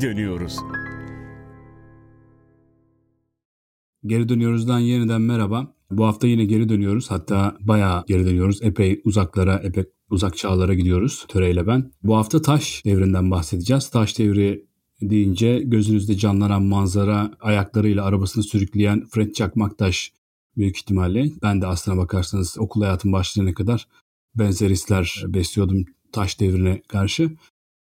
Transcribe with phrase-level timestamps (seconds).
[0.00, 0.56] geri dönüyoruz.
[4.06, 5.74] Geri dönüyoruzdan yeniden merhaba.
[5.90, 7.10] Bu hafta yine geri dönüyoruz.
[7.10, 8.62] Hatta bayağı geri dönüyoruz.
[8.62, 11.92] Epey uzaklara, epey uzak çağlara gidiyoruz Töreyle ben.
[12.02, 13.90] Bu hafta taş devrinden bahsedeceğiz.
[13.90, 14.66] Taş devri
[15.00, 20.12] deyince gözünüzde canlanan manzara ayaklarıyla arabasını sürükleyen Fred Çakmaktaş
[20.56, 21.30] büyük ihtimalle.
[21.42, 23.88] Ben de aslına bakarsanız okul hayatım başlayana kadar
[24.34, 27.30] benzer hisler besliyordum taş devrine karşı.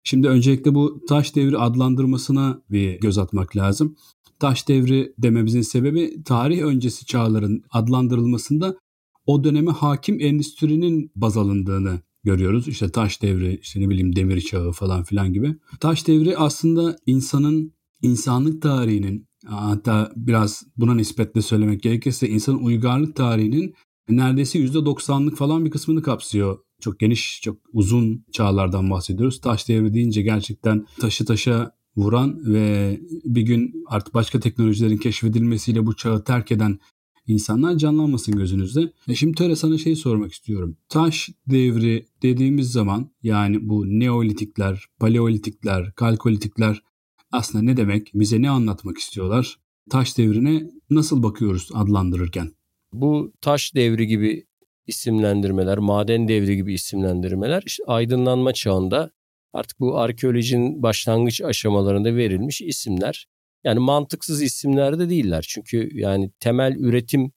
[0.03, 3.95] Şimdi öncelikle bu taş devri adlandırmasına bir göz atmak lazım.
[4.39, 8.77] Taş devri dememizin sebebi tarih öncesi çağların adlandırılmasında
[9.25, 12.67] o döneme hakim endüstrinin baz alındığını görüyoruz.
[12.67, 15.55] İşte taş devri, işte ne bileyim demir çağı falan filan gibi.
[15.79, 23.75] Taş devri aslında insanın, insanlık tarihinin hatta biraz buna nispetle söylemek gerekirse insanın uygarlık tarihinin
[24.09, 26.59] neredeyse %90'lık falan bir kısmını kapsıyor.
[26.83, 29.41] Çok geniş, çok uzun çağlardan bahsediyoruz.
[29.41, 35.95] Taş devri deyince gerçekten taşı taşa vuran ve bir gün artık başka teknolojilerin keşfedilmesiyle bu
[35.95, 36.79] çağı terk eden
[37.27, 38.93] insanlar canlanmasın gözünüzde.
[39.07, 40.77] E şimdi Töre sana şey sormak istiyorum.
[40.89, 46.83] Taş devri dediğimiz zaman yani bu neolitikler, paleolitikler, kalkolitikler
[47.31, 48.11] aslında ne demek?
[48.13, 49.59] Bize ne anlatmak istiyorlar?
[49.89, 52.51] Taş devrine nasıl bakıyoruz adlandırırken?
[52.93, 54.45] Bu taş devri gibi
[54.87, 59.11] isimlendirmeler, maden devri gibi isimlendirmeler işte aydınlanma çağında
[59.53, 63.27] artık bu arkeolojinin başlangıç aşamalarında verilmiş isimler.
[63.63, 65.45] Yani mantıksız isimler de değiller.
[65.49, 67.31] Çünkü yani temel üretim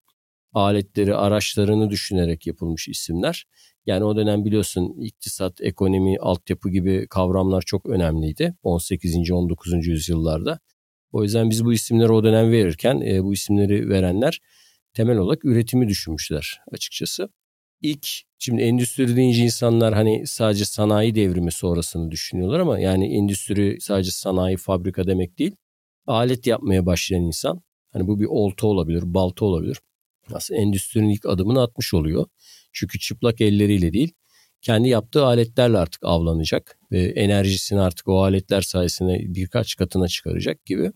[0.53, 3.47] aletleri, araçlarını düşünerek yapılmış isimler.
[3.87, 9.31] Yani o dönem biliyorsun iktisat, ekonomi, altyapı gibi kavramlar çok önemliydi 18.
[9.31, 9.87] 19.
[9.87, 10.61] yüzyıllarda.
[11.13, 14.41] O yüzden biz bu isimleri o dönem verirken e, bu isimleri verenler
[14.97, 17.29] temel olarak üretimi düşünmüşler açıkçası.
[17.83, 18.09] İlk
[18.39, 24.57] şimdi endüstri deyince insanlar hani sadece sanayi devrimi sonrasını düşünüyorlar ama yani endüstri sadece sanayi
[24.57, 25.57] fabrika demek değil.
[26.07, 27.63] Alet yapmaya başlayan insan
[27.93, 29.81] hani bu bir olta olabilir, balta olabilir.
[30.33, 32.27] Aslında endüstrinin ilk adımını atmış oluyor.
[32.73, 34.13] Çünkü çıplak elleriyle değil
[34.63, 40.93] kendi yaptığı aletlerle artık avlanacak ve enerjisini artık o aletler sayesinde birkaç katına çıkaracak gibi.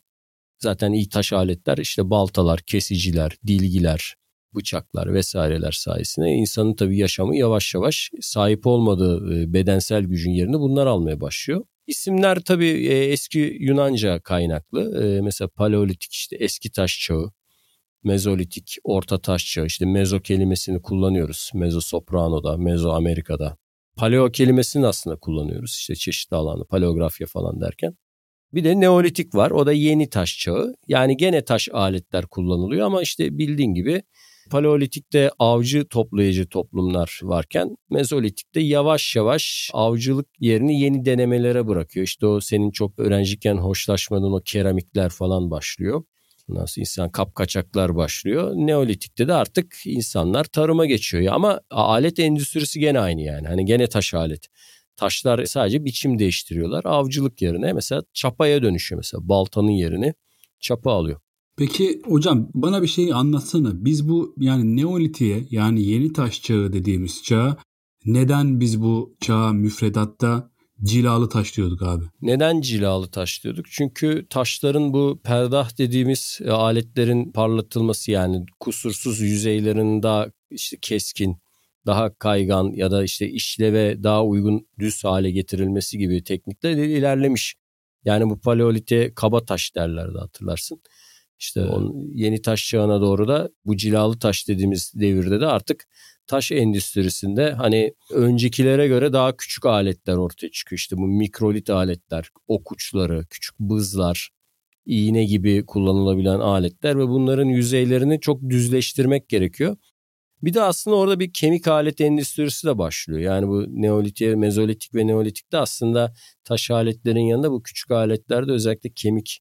[0.62, 4.14] Zaten iyi taş aletler işte baltalar, kesiciler, dilgiler,
[4.54, 10.86] bıçaklar vesaireler sayesinde insanın tabii yaşamı yavaş yavaş sahip olmadığı e, bedensel gücün yerini bunlar
[10.86, 11.64] almaya başlıyor.
[11.86, 15.04] İsimler tabii e, eski Yunanca kaynaklı.
[15.04, 17.32] E, mesela paleolitik işte eski taş çağı,
[18.04, 21.50] mezolitik, orta taş çağı işte mezo kelimesini kullanıyoruz.
[21.54, 23.56] Mezo soprano'da, mezo Amerika'da.
[23.96, 27.96] Paleo kelimesini aslında kullanıyoruz işte çeşitli alanda paleografya falan derken.
[28.54, 29.50] Bir de neolitik var.
[29.50, 30.74] O da yeni taş çağı.
[30.88, 34.02] Yani gene taş aletler kullanılıyor ama işte bildiğin gibi
[34.50, 42.06] Paleolitikte avcı toplayıcı toplumlar varken Mezolitikte yavaş yavaş avcılık yerini yeni denemelere bırakıyor.
[42.06, 46.02] İşte o senin çok öğrenciyken hoşlaşmadığın o keramikler falan başlıyor.
[46.48, 48.52] Nasıl insan kapkaçaklar başlıyor.
[48.54, 51.32] Neolitikte de artık insanlar tarıma geçiyor.
[51.32, 53.46] Ama alet endüstrisi gene aynı yani.
[53.46, 54.46] Hani gene taş alet.
[55.00, 56.84] Taşlar sadece biçim değiştiriyorlar.
[56.84, 59.28] Avcılık yerine mesela çapaya dönüşüyor mesela.
[59.28, 60.14] Baltanın yerini
[60.60, 61.20] çapa alıyor.
[61.56, 63.84] Peki hocam bana bir şey anlatsana.
[63.84, 67.56] Biz bu yani Neolitik'e yani yeni taş çağı dediğimiz çağa
[68.04, 70.50] neden biz bu çağa müfredatta
[70.82, 72.04] cilalı taş diyorduk abi?
[72.22, 73.66] Neden cilalı taş diyorduk?
[73.70, 81.36] Çünkü taşların bu perdah dediğimiz e, aletlerin parlatılması yani kusursuz yüzeylerin daha işte keskin,
[81.86, 87.54] daha kaygan ya da işte işleve daha uygun düz hale getirilmesi gibi teknikler ilerlemiş.
[88.04, 90.82] Yani bu paleolite kaba taş derlerdi hatırlarsın.
[91.38, 95.86] İşte onun yeni taş çağına doğru da bu cilalı taş dediğimiz devirde de artık
[96.26, 100.78] taş endüstrisinde hani öncekilere göre daha küçük aletler ortaya çıkıyor.
[100.78, 104.30] İşte bu mikrolit aletler, ok uçları, küçük bızlar,
[104.86, 109.76] iğne gibi kullanılabilen aletler ve bunların yüzeylerini çok düzleştirmek gerekiyor.
[110.42, 113.20] Bir de aslında orada bir kemik alet endüstrisi de başlıyor.
[113.20, 116.14] Yani bu neolitik, mezolitik ve neolitikte aslında
[116.44, 119.40] taş aletlerin yanında bu küçük aletlerde özellikle kemik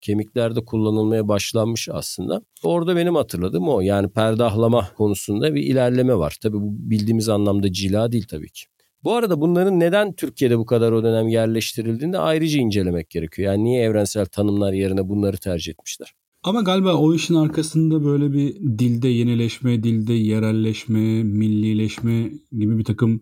[0.00, 2.42] kemiklerde kullanılmaya başlanmış aslında.
[2.62, 3.80] Orada benim hatırladığım o.
[3.80, 6.36] Yani perdahlama konusunda bir ilerleme var.
[6.42, 8.64] Tabii bu bildiğimiz anlamda cila değil tabii ki.
[9.04, 13.52] Bu arada bunların neden Türkiye'de bu kadar o dönem yerleştirildiğini de ayrıca incelemek gerekiyor.
[13.52, 16.14] Yani niye evrensel tanımlar yerine bunları tercih etmişler?
[16.42, 23.20] Ama galiba o işin arkasında böyle bir dilde yenileşme, dilde yerelleşme, millileşme gibi bir takım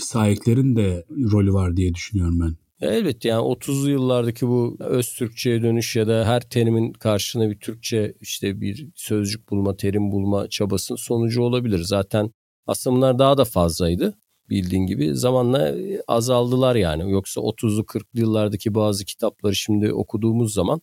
[0.00, 2.56] sahiplerin de rolü var diye düşünüyorum ben.
[2.80, 8.14] Elbette yani 30'lu yıllardaki bu öz Türkçe'ye dönüş ya da her terimin karşına bir Türkçe
[8.20, 11.78] işte bir sözcük bulma, terim bulma çabasının sonucu olabilir.
[11.78, 12.30] Zaten
[12.66, 14.18] aslında bunlar daha da fazlaydı.
[14.50, 15.74] bildiğin gibi zamanla
[16.08, 17.12] azaldılar yani.
[17.12, 20.80] Yoksa 30'lu 40'lı yıllardaki bazı kitapları şimdi okuduğumuz zaman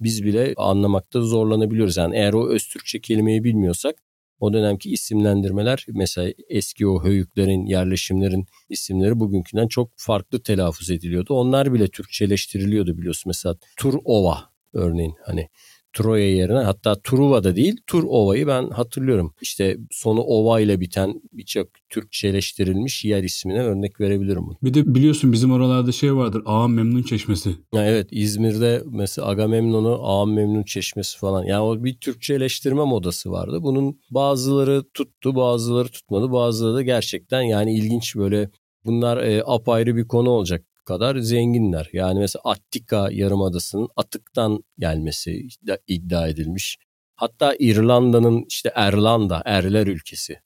[0.00, 1.96] biz bile anlamakta zorlanabiliyoruz.
[1.96, 3.96] Yani eğer o öz Türkçe kelimeyi bilmiyorsak
[4.40, 11.34] o dönemki isimlendirmeler mesela eski o höyüklerin, yerleşimlerin isimleri bugünkünden çok farklı telaffuz ediliyordu.
[11.34, 13.24] Onlar bile Türkçeleştiriliyordu biliyorsun.
[13.26, 14.38] Mesela Turova
[14.72, 15.48] örneğin hani
[15.92, 19.34] Troya yerine hatta Truva'da değil Tur Ova'yı ben hatırlıyorum.
[19.40, 24.44] İşte sonu Ova ile biten birçok Türkçeleştirilmiş yer ismine örnek verebilirim.
[24.62, 27.50] Bir de biliyorsun bizim oralarda şey vardır Ağam Memnun Çeşmesi.
[27.74, 31.44] Ya evet İzmir'de mesela Agamemnon'u Ağam Memnun Çeşmesi falan.
[31.44, 33.62] Yani o bir Türkçeleştirme modası vardı.
[33.62, 38.50] Bunun bazıları tuttu bazıları tutmadı bazıları da gerçekten yani ilginç böyle
[38.84, 41.88] bunlar e, apayrı bir konu olacak kadar zenginler.
[41.92, 45.48] Yani mesela Attika Yarımadası'nın atıktan gelmesi
[45.86, 46.76] iddia edilmiş.
[47.14, 50.36] Hatta İrlanda'nın işte Erlanda, Erler ülkesi.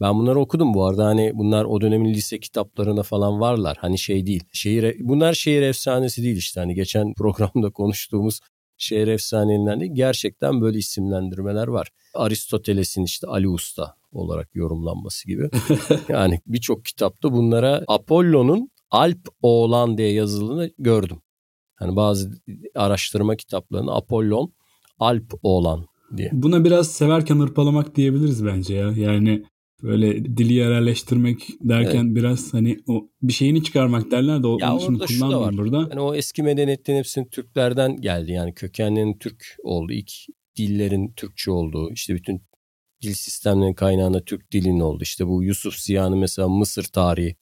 [0.00, 3.76] Ben bunları okudum bu arada hani bunlar o dönemin lise kitaplarına falan varlar.
[3.80, 4.44] Hani şey değil.
[4.52, 8.40] Şehir bunlar şehir efsanesi değil işte hani geçen programda konuştuğumuz
[8.78, 9.92] şehir efsanelerinden değil.
[9.94, 11.88] Gerçekten böyle isimlendirmeler var.
[12.14, 15.50] Aristoteles'in işte Ali Usta olarak yorumlanması gibi.
[16.08, 21.18] yani birçok kitapta bunlara Apollo'nun Alp Oğlan diye yazıldığını gördüm.
[21.74, 22.30] Hani bazı
[22.74, 24.52] araştırma kitaplarında Apollon
[24.98, 25.86] Alp Oğlan
[26.16, 26.30] diye.
[26.32, 28.92] Buna biraz severken hırpalamak diyebiliriz bence ya.
[28.96, 29.44] Yani
[29.82, 32.16] böyle dili yerelleştirmek derken evet.
[32.16, 35.88] biraz hani o bir şeyini çıkarmak derler de o ya için kullanmıyorum burada.
[35.90, 38.32] Yani o eski medeniyetlerin hepsinin Türklerden geldi.
[38.32, 39.92] Yani kökenlerin Türk oldu.
[39.92, 40.12] İlk
[40.56, 42.42] dillerin Türkçe olduğu işte bütün
[43.02, 45.02] dil sistemlerinin kaynağında Türk dilinin oldu.
[45.02, 47.36] İşte bu Yusuf Ziya'nın mesela Mısır tarihi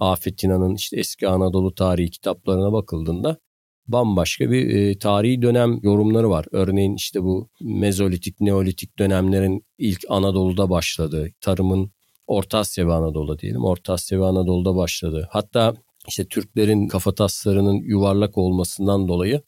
[0.00, 3.38] Afet İnan'ın işte eski Anadolu tarihi kitaplarına bakıldığında
[3.86, 6.46] bambaşka bir e, tarihi dönem yorumları var.
[6.52, 11.90] Örneğin işte bu Mezolitik, Neolitik dönemlerin ilk Anadolu'da başladığı, tarımın
[12.26, 13.64] Orta Asya ve Anadolu diyelim.
[13.64, 15.28] Orta Asya ve Anadolu'da başladı.
[15.30, 15.74] Hatta
[16.08, 19.42] işte Türklerin kafataslarının yuvarlak olmasından dolayı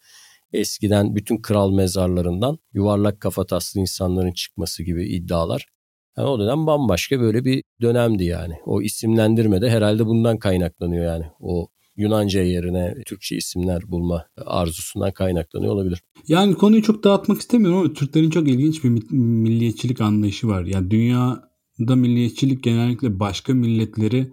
[0.53, 5.67] eskiden bütün kral mezarlarından yuvarlak kafataslı insanların çıkması gibi iddialar
[6.19, 8.55] yani o dönem bambaşka böyle bir dönemdi yani.
[8.67, 11.25] O isimlendirme de herhalde bundan kaynaklanıyor yani.
[11.41, 16.03] O Yunanca yerine Türkçe isimler bulma arzusundan kaynaklanıyor olabilir.
[16.29, 20.65] Yani konuyu çok dağıtmak istemiyorum ama Türklerin çok ilginç bir milliyetçilik anlayışı var.
[20.65, 24.33] Yani dünyada milliyetçilik genellikle başka milletleri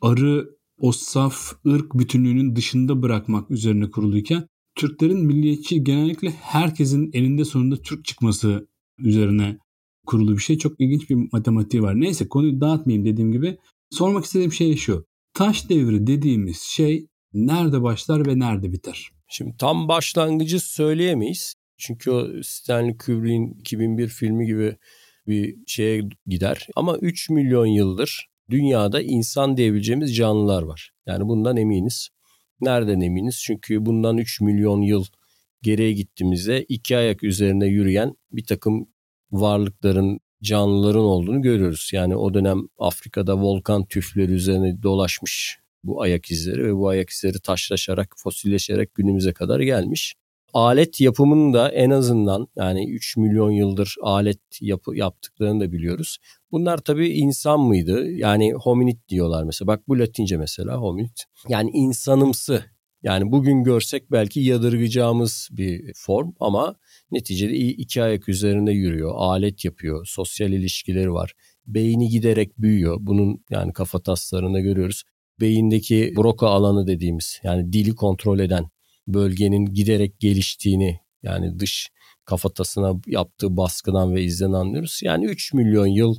[0.00, 0.48] arı
[0.78, 8.04] o saf ırk bütünlüğünün dışında bırakmak üzerine kuruluyken Türklerin milliyetçi genellikle herkesin eninde sonunda Türk
[8.04, 9.58] çıkması üzerine
[10.06, 10.58] kurulu bir şey.
[10.58, 12.00] Çok ilginç bir matematiği var.
[12.00, 13.58] Neyse konuyu dağıtmayayım dediğim gibi.
[13.90, 15.06] Sormak istediğim şey şu.
[15.34, 19.10] Taş devri dediğimiz şey nerede başlar ve nerede biter?
[19.28, 21.54] Şimdi tam başlangıcı söyleyemeyiz.
[21.78, 24.76] Çünkü o Stanley Kubrick'in 2001 filmi gibi
[25.26, 26.68] bir şeye gider.
[26.76, 30.92] Ama 3 milyon yıldır dünyada insan diyebileceğimiz canlılar var.
[31.06, 32.08] Yani bundan eminiz.
[32.60, 33.42] Nereden eminiz?
[33.42, 35.04] Çünkü bundan 3 milyon yıl
[35.62, 38.88] geriye gittiğimizde iki ayak üzerine yürüyen bir takım
[39.40, 41.90] varlıkların, canlıların olduğunu görüyoruz.
[41.92, 47.40] Yani o dönem Afrika'da volkan tüfleri üzerine dolaşmış bu ayak izleri ve bu ayak izleri
[47.40, 50.14] taşlaşarak, fosilleşerek günümüze kadar gelmiş.
[50.52, 56.18] Alet yapımını da en azından yani 3 milyon yıldır alet yapı, yaptıklarını da biliyoruz.
[56.52, 58.10] Bunlar tabii insan mıydı?
[58.10, 59.66] Yani hominid diyorlar mesela.
[59.66, 61.16] Bak bu Latince mesela hominid.
[61.48, 62.64] Yani insanımsı
[63.02, 66.76] yani bugün görsek belki yadırgayacağımız bir form ama
[67.10, 71.32] neticede iki ayak üzerinde yürüyor, alet yapıyor, sosyal ilişkileri var.
[71.66, 72.96] Beyni giderek büyüyor.
[73.00, 75.02] Bunun yani kafa taslarında görüyoruz.
[75.40, 78.68] Beyindeki broka alanı dediğimiz yani dili kontrol eden
[79.08, 81.90] bölgenin giderek geliştiğini yani dış
[82.24, 85.00] kafatasına yaptığı baskıdan ve izden anlıyoruz.
[85.02, 86.14] Yani 3 milyon yıl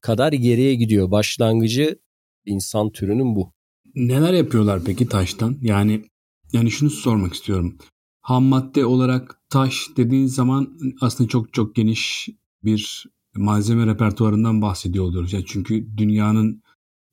[0.00, 1.10] kadar geriye gidiyor.
[1.10, 1.98] Başlangıcı
[2.44, 3.52] insan türünün bu.
[3.94, 5.58] Neler yapıyorlar peki taştan?
[5.62, 6.04] Yani
[6.52, 7.78] yani şunu sormak istiyorum.
[8.24, 12.28] Ham madde olarak taş dediğin zaman aslında çok çok geniş
[12.64, 15.32] bir malzeme repertuarından bahsediyor oluyoruz.
[15.32, 16.62] Yani çünkü dünyanın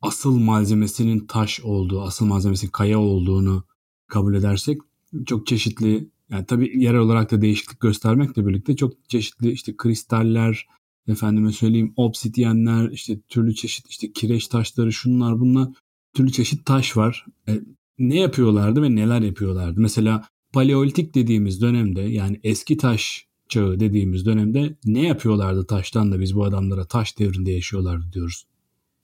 [0.02, 3.64] asıl malzemesinin taş olduğu, asıl malzemesi kaya olduğunu
[4.08, 4.82] kabul edersek
[5.26, 10.68] çok çeşitli yani tabii yerel olarak da değişiklik göstermekle birlikte çok çeşitli işte kristaller,
[11.08, 15.68] efendime söyleyeyim obsidyenler, işte türlü çeşit işte kireç taşları şunlar bunlar
[16.14, 17.26] türlü çeşit taş var.
[17.48, 17.62] E,
[18.00, 19.80] ne yapıyorlardı ve neler yapıyorlardı?
[19.80, 26.36] Mesela paleolitik dediğimiz dönemde yani eski taş çağı dediğimiz dönemde ne yapıyorlardı taştan da biz
[26.36, 28.46] bu adamlara taş devrinde yaşıyorlardı diyoruz.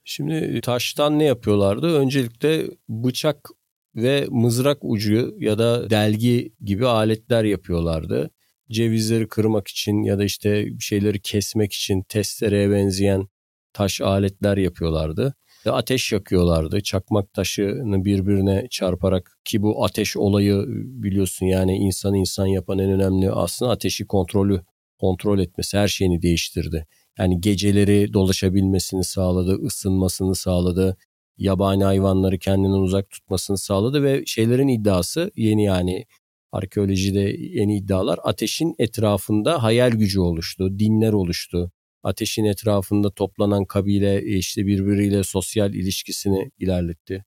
[0.03, 1.87] Şimdi taştan ne yapıyorlardı?
[1.87, 3.49] Öncelikle bıçak
[3.95, 8.29] ve mızrak ucu ya da delgi gibi aletler yapıyorlardı.
[8.71, 13.27] Cevizleri kırmak için ya da işte şeyleri kesmek için testereye benzeyen
[13.73, 15.35] taş aletler yapıyorlardı.
[15.65, 16.81] Ateş yakıyorlardı.
[16.81, 23.31] Çakmak taşını birbirine çarparak ki bu ateş olayı biliyorsun yani insan insan yapan en önemli
[23.31, 24.61] aslında ateşi kontrolü
[24.99, 26.87] kontrol etmesi her şeyini değiştirdi.
[27.19, 30.97] Yani geceleri dolaşabilmesini sağladı, ısınmasını sağladı,
[31.37, 36.05] yabani hayvanları kendinden uzak tutmasını sağladı ve şeylerin iddiası yeni yani
[36.51, 41.71] arkeolojide yeni iddialar ateşin etrafında hayal gücü oluştu, dinler oluştu.
[42.03, 47.25] Ateşin etrafında toplanan kabile e, işte birbiriyle sosyal ilişkisini ilerletti.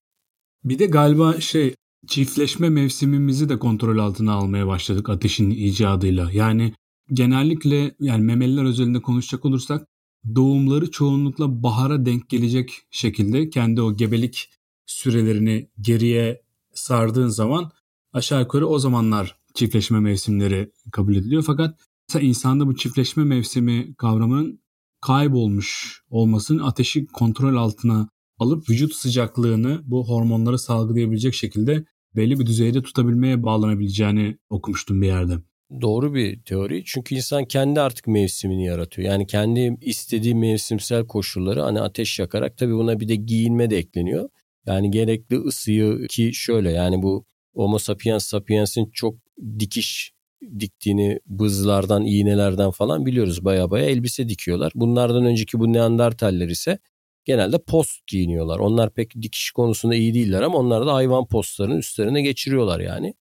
[0.65, 1.75] Bir de galiba şey
[2.07, 6.31] çiftleşme mevsimimizi de kontrol altına almaya başladık ateşin icadıyla.
[6.33, 6.75] Yani
[7.13, 9.87] genellikle yani memeliler özelinde konuşacak olursak
[10.35, 14.51] doğumları çoğunlukla bahara denk gelecek şekilde kendi o gebelik
[14.87, 16.43] sürelerini geriye
[16.75, 17.71] sardığın zaman
[18.13, 21.43] aşağı yukarı o zamanlar çiftleşme mevsimleri kabul ediliyor.
[21.47, 24.61] Fakat mesela insanda bu çiftleşme mevsimi kavramının
[25.01, 31.85] kaybolmuş olmasının ateşi kontrol altına alıp vücut sıcaklığını bu hormonları salgılayabilecek şekilde
[32.17, 35.35] belli bir düzeyde tutabilmeye bağlanabileceğini okumuştum bir yerde.
[35.81, 36.83] Doğru bir teori.
[36.87, 39.09] Çünkü insan kendi artık mevsimini yaratıyor.
[39.09, 44.29] Yani kendi istediği mevsimsel koşulları hani ateş yakarak tabii buna bir de giyinme de ekleniyor.
[44.67, 47.25] Yani gerekli ısıyı ki şöyle yani bu
[47.55, 49.15] Homo sapiens sapiens'in çok
[49.59, 50.13] dikiş
[50.61, 53.45] diktiğini bızlardan, iğnelerden falan biliyoruz.
[53.45, 54.73] Baya baya elbise dikiyorlar.
[54.75, 56.79] Bunlardan önceki bu Neandertaller ise
[57.25, 58.59] genelde post giyiniyorlar.
[58.59, 63.15] Onlar pek dikiş konusunda iyi değiller ama onlar da hayvan postlarının üstlerine geçiriyorlar yani.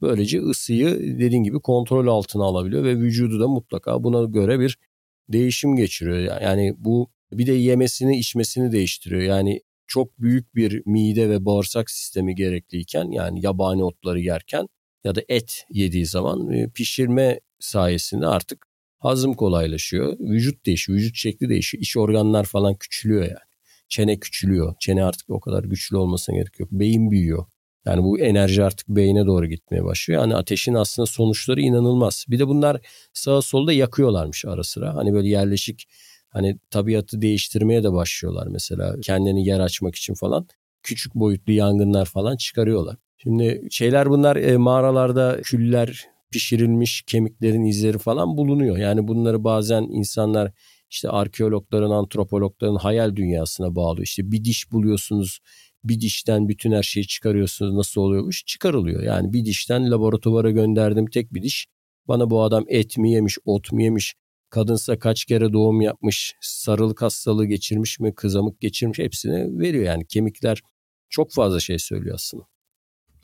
[0.00, 4.78] Böylece ısıyı dediğin gibi kontrol altına alabiliyor ve vücudu da mutlaka buna göre bir
[5.28, 6.40] değişim geçiriyor.
[6.42, 9.22] Yani bu bir de yemesini içmesini değiştiriyor.
[9.22, 14.68] Yani çok büyük bir mide ve bağırsak sistemi gerekliyken yani yabani otları yerken
[15.04, 18.66] ya da et yediği zaman e, pişirme sayesinde artık
[18.98, 20.18] hazım kolaylaşıyor.
[20.18, 21.82] Vücut değişiyor, vücut şekli değişiyor.
[21.82, 23.54] İç organlar falan küçülüyor yani.
[23.88, 24.74] Çene küçülüyor.
[24.80, 26.72] Çene artık o kadar güçlü olmasına gerek yok.
[26.72, 27.46] Beyin büyüyor.
[27.86, 30.20] Yani bu enerji artık beyne doğru gitmeye başlıyor.
[30.20, 32.24] Yani ateşin aslında sonuçları inanılmaz.
[32.28, 32.80] Bir de bunlar
[33.12, 34.94] sağa solda yakıyorlarmış ara sıra.
[34.94, 35.88] Hani böyle yerleşik
[36.28, 39.00] hani tabiatı değiştirmeye de başlıyorlar mesela.
[39.02, 40.46] Kendini yer açmak için falan.
[40.82, 42.96] Küçük boyutlu yangınlar falan çıkarıyorlar.
[43.24, 48.76] Şimdi şeyler bunlar e, mağaralarda küller pişirilmiş kemiklerin izleri falan bulunuyor.
[48.76, 50.52] Yani bunları bazen insanlar
[50.90, 54.02] işte arkeologların, antropologların hayal dünyasına bağlı.
[54.02, 55.38] İşte bir diş buluyorsunuz
[55.84, 58.44] bir dişten bütün her şeyi çıkarıyorsunuz nasıl oluyormuş?
[58.46, 59.02] Çıkarılıyor.
[59.02, 61.66] Yani bir dişten laboratuvara gönderdim tek bir diş.
[62.08, 64.14] Bana bu adam et mi yemiş, ot mu yemiş,
[64.50, 69.84] kadınsa kaç kere doğum yapmış, sarılık hastalığı geçirmiş mi, kızamık geçirmiş hepsini veriyor.
[69.84, 70.60] Yani kemikler
[71.08, 72.53] çok fazla şey söylüyor aslında.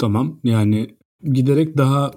[0.00, 0.96] Tamam yani
[1.32, 2.10] giderek daha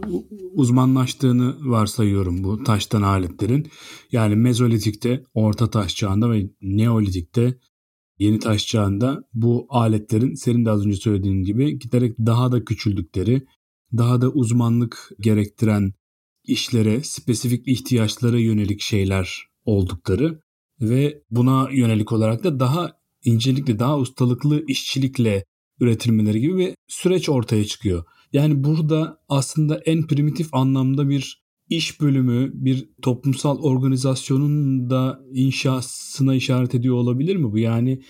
[0.53, 3.67] uzmanlaştığını varsayıyorum bu taştan aletlerin.
[4.11, 7.59] Yani Mezolitik'te, Orta Taş Çağı'nda ve Neolitik'te
[8.19, 13.41] yeni taş çağında bu aletlerin senin de az önce söylediğin gibi giderek daha da küçüldükleri,
[13.97, 15.93] daha da uzmanlık gerektiren
[16.43, 20.39] işlere, spesifik ihtiyaçlara yönelik şeyler oldukları
[20.81, 22.91] ve buna yönelik olarak da daha
[23.23, 25.45] incelikli, daha ustalıklı işçilikle
[25.83, 28.03] üretilmeleri gibi bir süreç ortaya çıkıyor.
[28.33, 36.75] Yani burada aslında en primitif anlamda bir iş bölümü bir toplumsal organizasyonun da inşasına işaret
[36.75, 37.57] ediyor olabilir mi bu?
[37.57, 38.01] Yani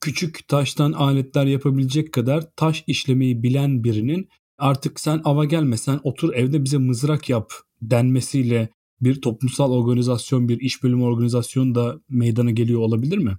[0.00, 6.64] küçük taştan aletler yapabilecek kadar taş işlemeyi bilen birinin artık sen ava gelmesen otur evde
[6.64, 8.68] bize mızrak yap denmesiyle
[9.00, 13.38] bir toplumsal organizasyon, bir iş bölümü organizasyonu da meydana geliyor olabilir mi?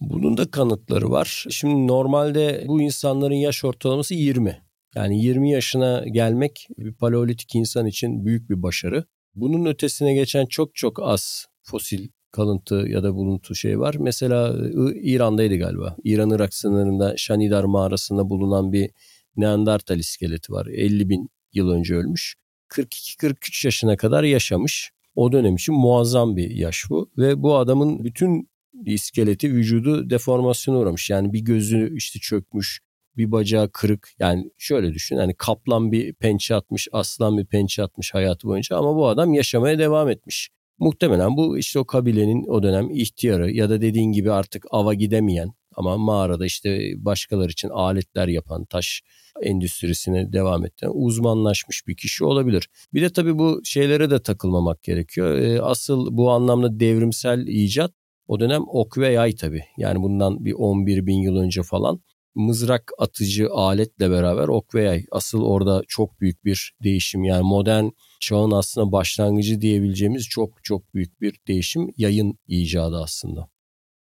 [0.00, 1.46] Bunun da kanıtları var.
[1.50, 4.62] Şimdi normalde bu insanların yaş ortalaması 20.
[4.94, 9.04] Yani 20 yaşına gelmek bir paleolitik insan için büyük bir başarı.
[9.34, 13.96] Bunun ötesine geçen çok çok az fosil kalıntı ya da buluntu şey var.
[13.98, 14.54] Mesela
[15.02, 15.96] İran'daydı galiba.
[16.04, 18.90] İran-Irak sınırında Şanidar mağarasında bulunan bir
[19.36, 20.66] Neandertal iskeleti var.
[20.66, 22.34] 50 bin yıl önce ölmüş.
[22.68, 24.90] 42-43 yaşına kadar yaşamış.
[25.14, 27.10] O dönem için muazzam bir yaş bu.
[27.18, 28.48] Ve bu adamın bütün
[28.84, 31.10] iskeleti, vücudu deformasyona uğramış.
[31.10, 32.80] Yani bir gözü işte çökmüş,
[33.16, 34.10] bir bacağı kırık.
[34.18, 38.96] Yani şöyle düşün hani kaplan bir pençe atmış, aslan bir pençe atmış hayatı boyunca ama
[38.96, 40.50] bu adam yaşamaya devam etmiş.
[40.78, 45.52] Muhtemelen bu işte o kabilenin o dönem ihtiyarı ya da dediğin gibi artık ava gidemeyen
[45.76, 49.02] ama mağarada işte başkaları için aletler yapan taş
[49.42, 52.68] endüstrisine devam eden uzmanlaşmış bir kişi olabilir.
[52.94, 55.38] Bir de tabii bu şeylere de takılmamak gerekiyor.
[55.38, 57.92] Ee, asıl bu anlamda devrimsel icat
[58.28, 59.64] o dönem ok ve yay tabii.
[59.76, 62.00] Yani bundan bir 11 bin yıl önce falan
[62.34, 65.04] mızrak atıcı aletle beraber ok ve yay.
[65.12, 67.88] Asıl orada çok büyük bir değişim yani modern
[68.20, 73.48] çağın aslında başlangıcı diyebileceğimiz çok çok büyük bir değişim yayın icadı aslında.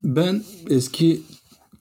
[0.02, 1.20] Ben eski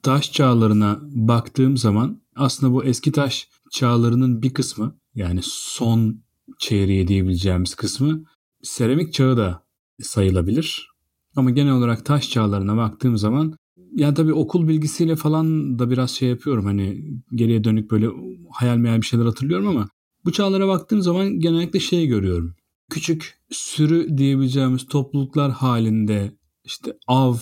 [0.04, 6.24] taş çağlarına baktığım zaman aslında bu eski taş çağlarının bir kısmı yani son
[6.60, 8.24] çeyreği diyebileceğimiz kısmı
[8.64, 9.64] seramik çağı da
[10.02, 10.90] sayılabilir.
[11.36, 13.54] Ama genel olarak taş çağlarına baktığım zaman
[13.96, 18.10] yani tabii okul bilgisiyle falan da biraz şey yapıyorum hani geriye dönük böyle
[18.52, 19.90] hayal meyal bir şeyler hatırlıyorum ama
[20.26, 22.56] bu çağlara baktığım zaman genellikle şey görüyorum.
[22.90, 27.36] Küçük sürü diyebileceğimiz topluluklar halinde işte av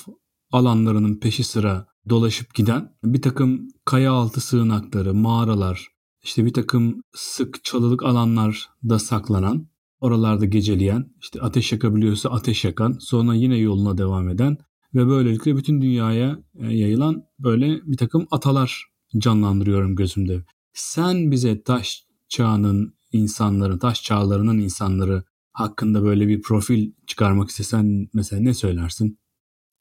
[0.51, 5.88] alanlarının peşi sıra dolaşıp giden bir takım kaya altı sığınakları, mağaralar,
[6.24, 9.67] işte bir takım sık çalılık alanlarda saklanan,
[10.00, 14.58] oralarda geceleyen, işte ateş yakabiliyorsa ateş yakan, sonra yine yoluna devam eden
[14.94, 18.86] ve böylelikle bütün dünyaya e, yayılan böyle bir takım atalar
[19.18, 20.46] canlandırıyorum gözümde.
[20.74, 25.24] Sen bize taş çağının insanları, taş çağlarının insanları
[25.54, 29.20] hakkında böyle bir profil çıkarmak istesen mesela ne söylersin?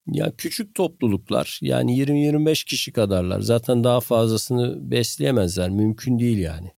[0.06, 3.40] Ya küçük topluluklar yani 20-25 kişi kadarlar.
[3.40, 5.70] Zaten daha fazlasını besleyemezler.
[5.70, 6.70] Mümkün değil yani.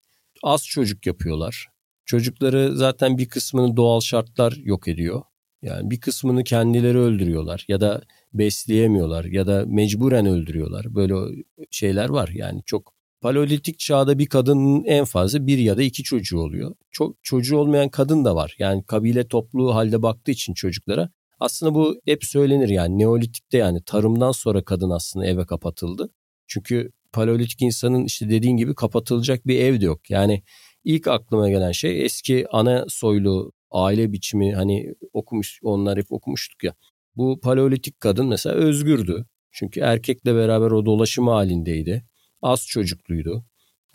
[0.43, 1.76] Az çocuk yapıyorlar.
[2.07, 5.23] Çocukları zaten bir kısmını doğal şartlar yok ediyor.
[5.63, 8.03] Yani bir kısmını kendileri öldürüyorlar ya da
[8.35, 10.95] besleyemiyorlar ya da mecburen öldürüyorlar.
[10.95, 16.03] Böyle şeyler var yani çok Paleolitik çağda bir kadının en fazla bir ya da iki
[16.03, 16.75] çocuğu oluyor.
[16.91, 18.55] Çok çocuğu olmayan kadın da var.
[18.59, 21.11] Yani kabile topluluğu halde baktığı için çocuklara.
[21.41, 26.11] Aslında bu hep söylenir yani Neolitik'te yani tarımdan sonra kadın aslında eve kapatıldı.
[26.47, 30.11] Çünkü Paleolitik insanın işte dediğin gibi kapatılacak bir ev de yok.
[30.11, 30.43] Yani
[30.87, 36.75] ilk aklıma gelen şey eski ana soylu aile biçimi hani okumuş onlar hep okumuştuk ya.
[37.17, 39.27] Bu Paleolitik kadın mesela özgürdü.
[39.53, 42.05] Çünkü erkekle beraber o dolaşım halindeydi
[42.43, 43.45] az çocukluydu.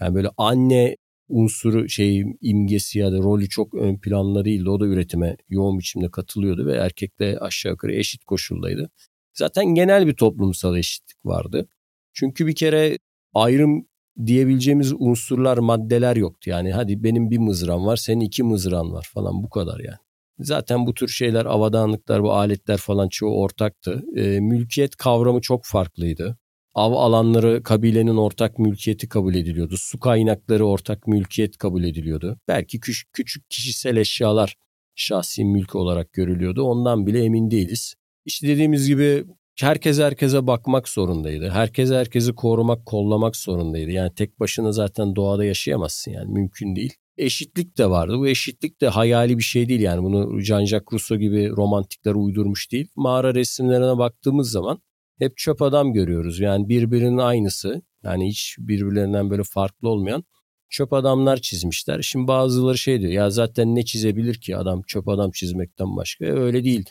[0.01, 0.97] Yani böyle anne
[1.29, 4.69] unsuru şey imgesi ya da rolü çok ön planda değildi.
[4.69, 8.89] O da üretime yoğun biçimde katılıyordu ve erkekle aşağı yukarı eşit koşuldaydı.
[9.33, 11.67] Zaten genel bir toplumsal eşitlik vardı.
[12.13, 12.97] Çünkü bir kere
[13.33, 13.87] ayrım
[14.25, 16.49] diyebileceğimiz unsurlar, maddeler yoktu.
[16.49, 19.97] Yani hadi benim bir mızram var, senin iki mızran var falan bu kadar yani.
[20.39, 24.03] Zaten bu tür şeyler, avadanlıklar, bu aletler falan çoğu ortaktı.
[24.15, 26.37] E, mülkiyet kavramı çok farklıydı.
[26.75, 29.75] Av alanları kabilenin ortak mülkiyeti kabul ediliyordu.
[29.77, 32.39] Su kaynakları ortak mülkiyet kabul ediliyordu.
[32.47, 34.55] Belki küçük, küçük kişisel eşyalar
[34.95, 36.63] şahsi mülk olarak görülüyordu.
[36.63, 37.95] Ondan bile emin değiliz.
[38.25, 39.25] İşte dediğimiz gibi
[39.59, 41.49] herkes herkese bakmak zorundaydı.
[41.49, 43.91] Herkes herkesi korumak, kollamak zorundaydı.
[43.91, 46.93] Yani tek başına zaten doğada yaşayamazsın yani mümkün değil.
[47.17, 48.17] Eşitlik de vardı.
[48.17, 52.87] Bu eşitlik de hayali bir şey değil yani bunu Jean-Jacques Rousseau gibi romantikler uydurmuş değil.
[52.95, 54.81] Mağara resimlerine baktığımız zaman
[55.19, 56.39] hep çöp adam görüyoruz.
[56.39, 57.81] Yani birbirinin aynısı.
[58.03, 60.23] Yani hiç birbirlerinden böyle farklı olmayan
[60.69, 62.01] çöp adamlar çizmişler.
[62.01, 66.25] Şimdi bazıları şey diyor ya zaten ne çizebilir ki adam çöp adam çizmekten başka.
[66.25, 66.85] E, öyle değil.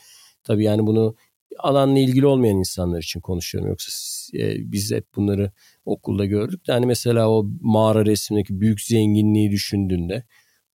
[0.44, 1.14] Tabii yani bunu
[1.58, 3.70] alanla ilgili olmayan insanlar için konuşuyorum.
[3.70, 3.92] Yoksa
[4.38, 5.52] e, biz hep bunları
[5.84, 6.60] okulda gördük.
[6.68, 10.24] Yani mesela o mağara resmindeki büyük zenginliği düşündüğünde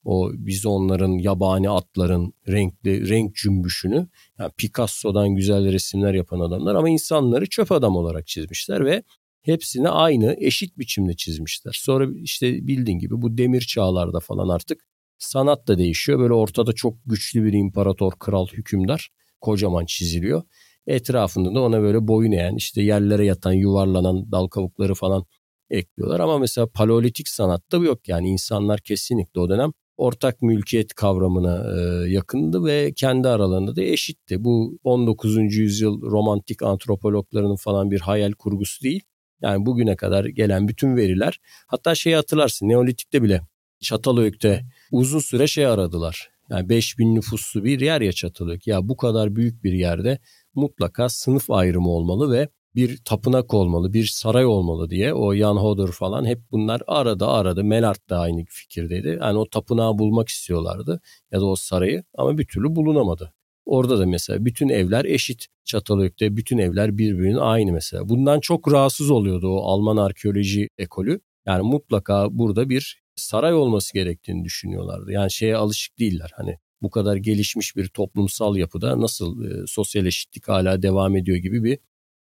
[0.06, 4.08] o biz onların yabani atların renkli renk cümbüşünü
[4.40, 9.04] yani Picasso'dan güzel resimler yapan adamlar ama insanları çöp adam olarak çizmişler ve
[9.42, 11.80] hepsini aynı eşit biçimde çizmişler.
[11.80, 14.82] Sonra işte bildiğin gibi bu demir çağlarda falan artık
[15.18, 16.20] sanat da değişiyor.
[16.20, 19.10] Böyle ortada çok güçlü bir imparator, kral, hükümdar
[19.44, 20.44] kocaman çiziliyor.
[20.88, 25.26] Etrafında da ona böyle boyun eğen işte yerlere yatan yuvarlanan dal kabukları falan
[25.70, 26.20] ekliyorlar.
[26.20, 32.12] Ama mesela paleolitik sanatta bu yok yani insanlar kesinlikle o dönem ortak mülkiyet kavramına e,
[32.12, 34.44] yakındı ve kendi aralarında da eşitti.
[34.44, 35.38] Bu 19.
[35.38, 39.02] yüzyıl romantik antropologlarının falan bir hayal kurgusu değil.
[39.42, 43.42] Yani bugüne kadar gelen bütün veriler hatta şeyi hatırlarsın Neolitik'te bile
[43.82, 46.33] Çatalhöyük'te uzun süre şey aradılar.
[46.50, 48.68] Yani 5000 nüfuslu bir yer ya Çatalhöyük.
[48.68, 50.20] Ya bu kadar büyük bir yerde
[50.56, 55.92] mutlaka sınıf ayrımı olmalı ve bir tapınak olmalı, bir saray olmalı diye o Jan Hodder
[55.92, 59.18] falan hep bunlar arada arada Menard da aynı fikirdeydi.
[59.22, 61.02] Yani o tapınağı bulmak istiyorlardı
[61.32, 63.34] ya da o sarayı ama bir türlü bulunamadı.
[63.66, 65.48] Orada da mesela bütün evler eşit.
[65.66, 68.10] Çatalhöyük'te bütün evler birbirinin aynı mesela.
[68.10, 71.20] Bundan çok rahatsız oluyordu o Alman arkeoloji ekolü.
[71.46, 75.12] Yani mutlaka burada bir saray olması gerektiğini düşünüyorlardı.
[75.12, 76.32] Yani şeye alışık değiller.
[76.36, 81.64] Hani bu kadar gelişmiş bir toplumsal yapıda nasıl e, sosyal eşitlik hala devam ediyor gibi
[81.64, 81.78] bir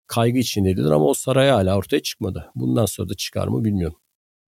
[0.07, 2.51] kaygı içindeydiler ama o saray hala ortaya çıkmadı.
[2.55, 3.97] Bundan sonra da çıkar mı bilmiyorum.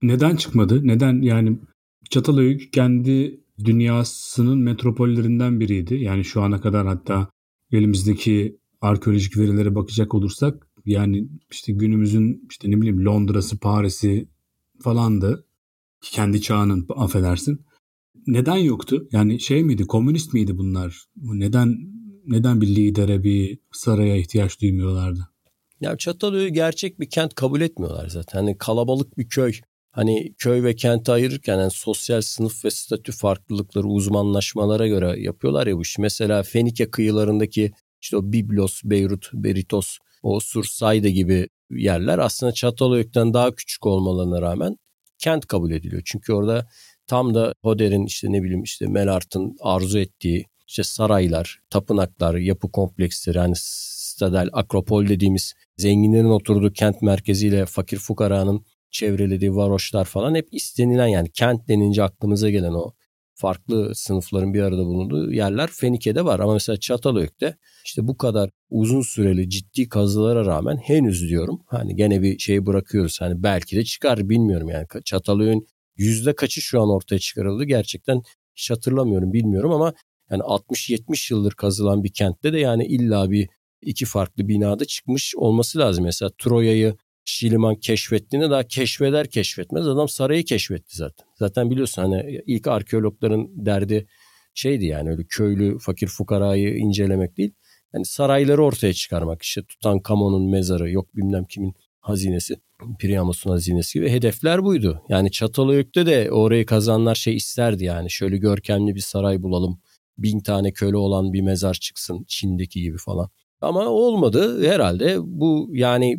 [0.01, 0.87] Neden çıkmadı?
[0.87, 1.59] Neden yani
[2.09, 5.95] Çatalhöyük kendi dünyasının metropollerinden biriydi.
[5.95, 7.29] Yani şu ana kadar hatta
[7.71, 14.27] elimizdeki arkeolojik verilere bakacak olursak yani işte günümüzün işte ne bileyim Londra'sı, Paris'i
[14.83, 15.44] falandı.
[16.11, 17.65] Kendi çağının affedersin.
[18.27, 19.07] Neden yoktu?
[19.11, 21.05] Yani şey miydi, komünist miydi bunlar?
[21.15, 21.77] Neden
[22.27, 25.29] neden bir lidere, bir saraya ihtiyaç duymuyorlardı?
[25.81, 28.39] Ya Çatalhöyük'ü gerçek bir kent kabul etmiyorlar zaten.
[28.39, 29.53] Hani kalabalık bir köy.
[29.91, 35.77] Hani köy ve kenti ayırırken yani sosyal sınıf ve statü farklılıkları uzmanlaşmalara göre yapıyorlar ya
[35.77, 36.01] bu işi.
[36.01, 43.55] Mesela Fenike kıyılarındaki işte o Biblos, Beyrut, Beritos, o Sursayda gibi yerler aslında Çatalhöyük'ten daha
[43.55, 44.77] küçük olmalarına rağmen
[45.19, 46.01] kent kabul ediliyor.
[46.05, 46.67] Çünkü orada
[47.07, 53.39] tam da Hoder'in işte ne bileyim işte Melart'ın arzu ettiği işte saraylar, tapınaklar, yapı kompleksleri
[53.39, 61.07] hani Stadel, Akropol dediğimiz zenginlerin oturduğu kent merkeziyle fakir fukaranın çevrelediği varoşlar falan hep istenilen
[61.07, 62.91] yani kent denince aklımıza gelen o
[63.35, 66.39] farklı sınıfların bir arada bulunduğu yerler Fenike'de var.
[66.39, 72.21] Ama mesela Çatalhöyük'te işte bu kadar uzun süreli ciddi kazılara rağmen henüz diyorum hani gene
[72.21, 73.21] bir şey bırakıyoruz.
[73.21, 75.67] Hani belki de çıkar bilmiyorum yani Çatalhöyük'ün
[75.97, 78.21] yüzde kaçı şu an ortaya çıkarıldı gerçekten
[78.55, 79.93] hiç hatırlamıyorum bilmiyorum ama
[80.31, 83.49] yani 60-70 yıldır kazılan bir kentte de yani illa bir
[83.81, 86.03] iki farklı binada çıkmış olması lazım.
[86.03, 86.95] Mesela Troya'yı
[87.25, 91.27] Şiliman keşfettiğinde daha keşfeder keşfetmez adam sarayı keşfetti zaten.
[91.39, 94.07] Zaten biliyorsun hani ilk arkeologların derdi
[94.53, 97.53] şeydi yani öyle köylü fakir fukarayı incelemek değil.
[97.93, 102.55] Yani sarayları ortaya çıkarmak işte Tutankamon'un mezarı yok bilmem kimin hazinesi.
[102.99, 105.01] Priamos'un hazinesi gibi hedefler buydu.
[105.09, 109.81] Yani Çatalhöyük'te de orayı kazanlar şey isterdi yani şöyle görkemli bir saray bulalım.
[110.17, 113.29] Bin tane köle olan bir mezar çıksın Çin'deki gibi falan.
[113.61, 116.17] Ama olmadı herhalde bu yani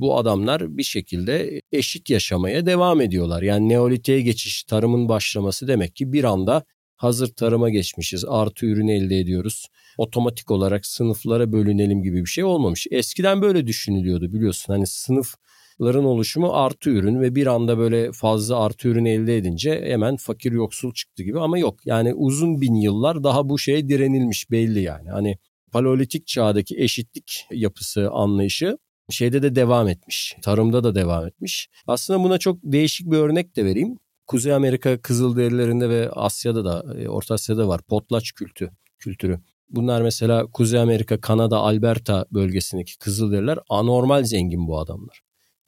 [0.00, 3.42] bu adamlar bir şekilde eşit yaşamaya devam ediyorlar.
[3.42, 6.64] Yani Neolitik'e geçiş, tarımın başlaması demek ki bir anda
[6.96, 8.24] hazır tarıma geçmişiz.
[8.28, 9.66] Artı ürün elde ediyoruz.
[9.98, 12.86] Otomatik olarak sınıflara bölünelim gibi bir şey olmamış.
[12.90, 14.72] Eskiden böyle düşünülüyordu biliyorsun.
[14.72, 20.16] Hani sınıfların oluşumu artı ürün ve bir anda böyle fazla artı ürün elde edince hemen
[20.16, 21.80] fakir yoksul çıktı gibi ama yok.
[21.84, 25.10] Yani uzun bin yıllar daha bu şeye direnilmiş belli yani.
[25.10, 25.38] Hani
[25.72, 28.78] paleolitik çağdaki eşitlik yapısı anlayışı
[29.10, 30.36] şeyde de devam etmiş.
[30.42, 31.68] Tarımda da devam etmiş.
[31.86, 33.96] Aslında buna çok değişik bir örnek de vereyim.
[34.26, 39.40] Kuzey Amerika Kızılderililerinde ve Asya'da da e, Orta Asya'da var potlaç kültü, kültürü.
[39.70, 45.20] Bunlar mesela Kuzey Amerika, Kanada, Alberta bölgesindeki Kızılderililer anormal zengin bu adamlar.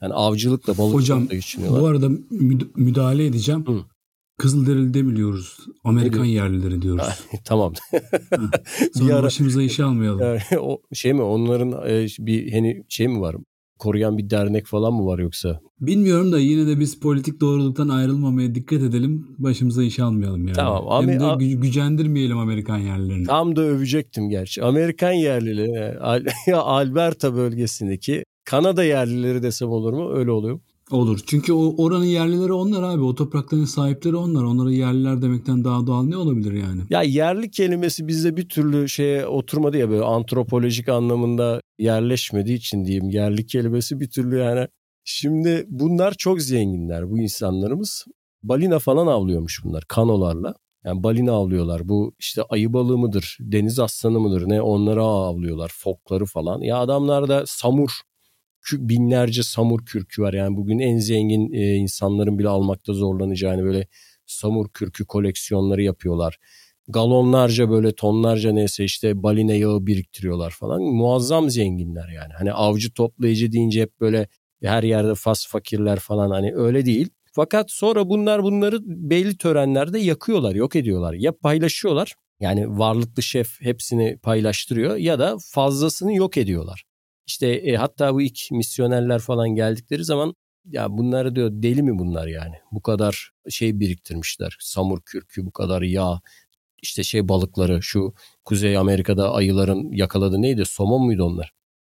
[0.03, 1.83] Yani avcılıkla balıkçılıkla geçiniyorlar.
[1.83, 2.11] Bu arada
[2.77, 3.67] müdahale edeceğim.
[3.67, 3.85] Hı.
[4.41, 5.57] Kızılderili demiyoruz.
[5.85, 7.27] Amerikan yerlileri diyoruz.
[7.45, 7.73] tamam.
[8.95, 10.21] Sonra ara, başımıza iş almayalım.
[10.21, 13.37] Yani, o şey mi onların e, bir hani şey mi var?
[13.79, 15.61] Koruyan bir dernek falan mı var yoksa?
[15.81, 19.27] Bilmiyorum da yine de biz politik doğruluktan ayrılmamaya dikkat edelim.
[19.39, 20.57] Başımıza iş almayalım yani.
[20.57, 21.03] Tamam.
[21.09, 23.27] Hem de gü- gücendirmeyelim Amerikan yerlilerini.
[23.27, 24.65] Tam da övecektim gerçi.
[24.65, 25.99] Amerikan yerlileri
[26.55, 30.13] Alberta bölgesindeki Kanada yerlileri desem olur mu?
[30.15, 30.61] Öyle oluyor.
[30.91, 31.21] Olur.
[31.27, 33.03] Çünkü o oranın yerlileri onlar abi.
[33.03, 34.43] O toprakların sahipleri onlar.
[34.43, 36.83] Onlara yerliler demekten daha doğal ne olabilir yani?
[36.91, 43.11] Ya yerli kelimesi bizde bir türlü şeye oturmadı ya böyle antropolojik anlamında yerleşmediği için diyeyim.
[43.11, 44.69] Yerli kelimesi bir türlü yani.
[45.05, 48.05] Şimdi bunlar çok zenginler bu insanlarımız.
[48.43, 50.55] Balina falan avlıyormuş bunlar kanolarla.
[50.85, 51.89] Yani balina avlıyorlar.
[51.89, 55.73] Bu işte ayı balığı mıdır, deniz aslanı mıdır ne onları avlıyorlar.
[55.75, 56.61] Fokları falan.
[56.61, 57.91] Ya adamlar da samur
[58.73, 60.33] binlerce samur kürkü var.
[60.33, 63.87] Yani bugün en zengin e, insanların bile almakta zorlanacağı yani böyle
[64.27, 66.39] samur kürkü koleksiyonları yapıyorlar.
[66.89, 70.83] Galonlarca böyle tonlarca neyse işte balina yağı biriktiriyorlar falan.
[70.83, 72.33] Muazzam zenginler yani.
[72.39, 74.29] Hani avcı toplayıcı deyince hep böyle
[74.63, 77.09] her yerde fas fakirler falan hani öyle değil.
[77.33, 81.15] Fakat sonra bunlar bunları belli törenlerde yakıyorlar, yok ediyorlar.
[81.15, 86.85] Ya paylaşıyorlar yani varlıklı şef hepsini paylaştırıyor ya da fazlasını yok ediyorlar.
[87.31, 92.27] İşte e, hatta bu ilk misyonerler falan geldikleri zaman ya bunları diyor deli mi bunlar
[92.27, 92.55] yani?
[92.73, 94.57] Bu kadar şey biriktirmişler.
[94.61, 96.21] Samur kürkü, bu kadar yağ,
[96.83, 98.15] işte şey balıkları şu
[98.45, 100.65] Kuzey Amerika'da ayıların yakaladığı neydi?
[100.65, 101.53] Somon muydu onlar?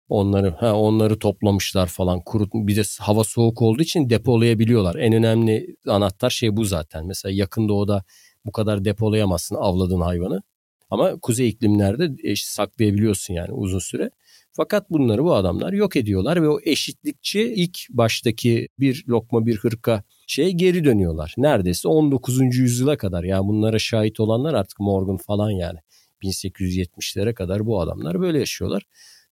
[0.09, 2.20] Onları ha onları toplamışlar falan.
[2.20, 4.94] Kurut bir de hava soğuk olduğu için depolayabiliyorlar.
[4.94, 7.07] En önemli anahtar şey bu zaten.
[7.07, 8.05] Mesela yakın doğuda
[8.44, 10.42] bu kadar depolayamazsın avladığın hayvanı.
[10.90, 14.11] Ama kuzey iklimlerde e, saklayabiliyorsun yani uzun süre.
[14.57, 20.03] Fakat bunları bu adamlar yok ediyorlar ve o eşitlikçi ilk baştaki bir lokma bir hırka
[20.27, 21.35] şeye geri dönüyorlar.
[21.38, 22.40] Neredeyse 19.
[22.57, 25.79] yüzyıla kadar ya yani bunlara şahit olanlar artık Morgan falan yani
[26.23, 28.83] 1870'lere kadar bu adamlar böyle yaşıyorlar.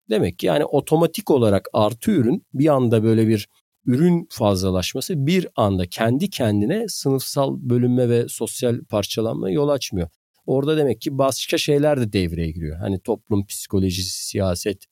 [0.09, 3.49] Demek ki yani otomatik olarak artı ürün bir anda böyle bir
[3.85, 10.09] ürün fazlalaşması bir anda kendi kendine sınıfsal bölünme ve sosyal parçalanma yol açmıyor.
[10.45, 12.77] Orada demek ki başka şeyler de devreye giriyor.
[12.77, 14.90] Hani toplum psikolojisi, siyaset,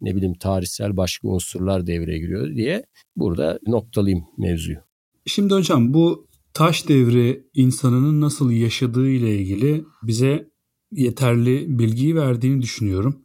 [0.00, 2.86] ne bileyim tarihsel başka unsurlar devreye giriyor diye
[3.16, 4.78] burada noktalayayım mevzuyu.
[5.26, 10.50] Şimdi hocam bu taş devri insanının nasıl yaşadığı ile ilgili bize
[10.92, 13.24] yeterli bilgiyi verdiğini düşünüyorum.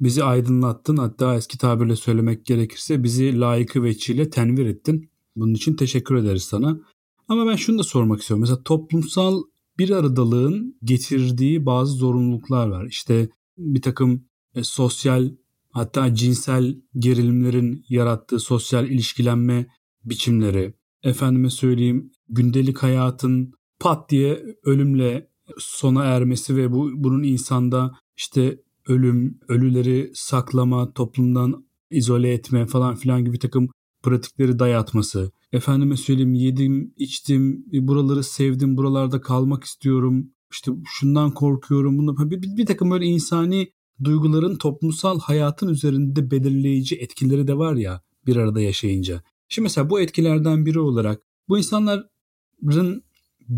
[0.00, 0.96] bizi aydınlattın.
[0.96, 5.10] Hatta eski tabirle söylemek gerekirse bizi layıkı veçiyle tenvir ettin.
[5.36, 6.80] Bunun için teşekkür ederiz sana.
[7.28, 8.40] Ama ben şunu da sormak istiyorum.
[8.40, 9.42] Mesela toplumsal
[9.78, 12.86] bir aradalığın getirdiği bazı zorunluluklar var.
[12.86, 13.28] İşte
[13.58, 15.30] bir takım e, sosyal
[15.72, 19.66] hatta cinsel gerilimlerin yarattığı sosyal ilişkilenme
[20.04, 25.28] biçimleri, efendime söyleyeyim gündelik hayatın pat diye ölümle
[25.58, 33.24] sona ermesi ve bu bunun insanda işte ölüm, ölüleri saklama, toplumdan izole etme falan filan
[33.24, 33.68] gibi takım
[34.02, 35.32] pratikleri dayatması.
[35.52, 40.30] Efendime söyleyeyim yedim, içtim, buraları sevdim, buralarda kalmak istiyorum.
[40.52, 41.98] İşte şundan korkuyorum.
[41.98, 43.72] Bunu, bir, bir, bir takım böyle insani
[44.04, 49.22] duyguların toplumsal hayatın üzerinde belirleyici etkileri de var ya bir arada yaşayınca.
[49.48, 53.02] Şimdi mesela bu etkilerden biri olarak bu insanların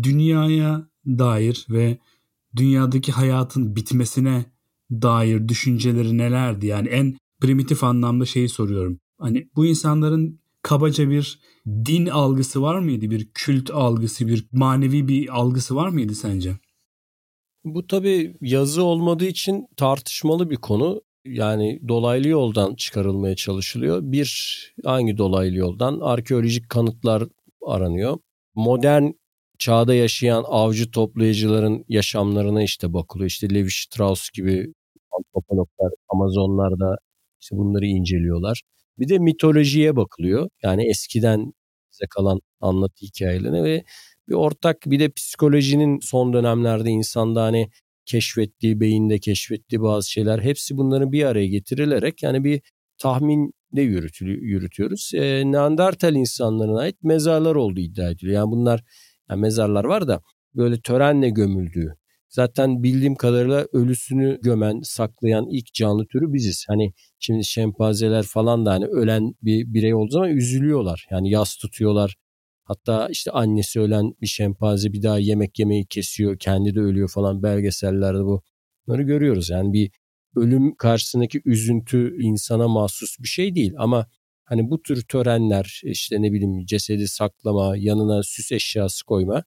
[0.03, 1.97] dünyaya dair ve
[2.55, 4.45] dünyadaki hayatın bitmesine
[4.91, 6.65] dair düşünceleri nelerdi?
[6.65, 8.99] Yani en primitif anlamda şeyi soruyorum.
[9.17, 13.09] Hani bu insanların kabaca bir din algısı var mıydı?
[13.09, 16.59] Bir kült algısı, bir manevi bir algısı var mıydı sence?
[17.65, 21.01] Bu tabii yazı olmadığı için tartışmalı bir konu.
[21.25, 23.99] Yani dolaylı yoldan çıkarılmaya çalışılıyor.
[24.03, 25.99] Bir hangi dolaylı yoldan?
[25.99, 27.23] Arkeolojik kanıtlar
[27.65, 28.17] aranıyor.
[28.55, 29.11] Modern
[29.59, 33.27] çağda yaşayan avcı toplayıcıların yaşamlarına işte bakılıyor.
[33.29, 34.73] İşte Levi Strauss gibi
[35.17, 36.97] antropologlar Amazonlarda
[37.41, 38.61] işte bunları inceliyorlar.
[38.99, 40.49] Bir de mitolojiye bakılıyor.
[40.63, 41.53] Yani eskiden
[41.91, 43.83] bize kalan anlatı hikayelerine ve
[44.31, 47.69] bir ortak bir de psikolojinin son dönemlerde insanda hani
[48.05, 52.61] keşfettiği, beyinde keşfettiği bazı şeyler hepsi bunların bir araya getirilerek yani bir
[52.97, 55.11] tahmin de yürütüyoruz.
[55.13, 58.35] E, Neandertal insanlarına ait mezarlar olduğu iddia ediliyor.
[58.35, 58.83] Yani bunlar
[59.29, 60.21] yani mezarlar var da
[60.55, 61.95] böyle törenle gömüldüğü.
[62.29, 66.65] Zaten bildiğim kadarıyla ölüsünü gömen, saklayan ilk canlı türü biziz.
[66.67, 71.07] Hani şimdi şempanzeler falan da hani ölen bir birey olduğu zaman üzülüyorlar.
[71.11, 72.15] Yani yas tutuyorlar.
[72.63, 76.39] Hatta işte annesi ölen bir şempanze bir daha yemek yemeyi kesiyor.
[76.39, 78.43] Kendi de ölüyor falan belgesellerde bu.
[78.87, 79.49] Bunları görüyoruz.
[79.49, 79.91] Yani bir
[80.35, 83.73] ölüm karşısındaki üzüntü insana mahsus bir şey değil.
[83.77, 84.07] Ama
[84.45, 89.43] hani bu tür törenler işte ne bileyim cesedi saklama, yanına süs eşyası koyma.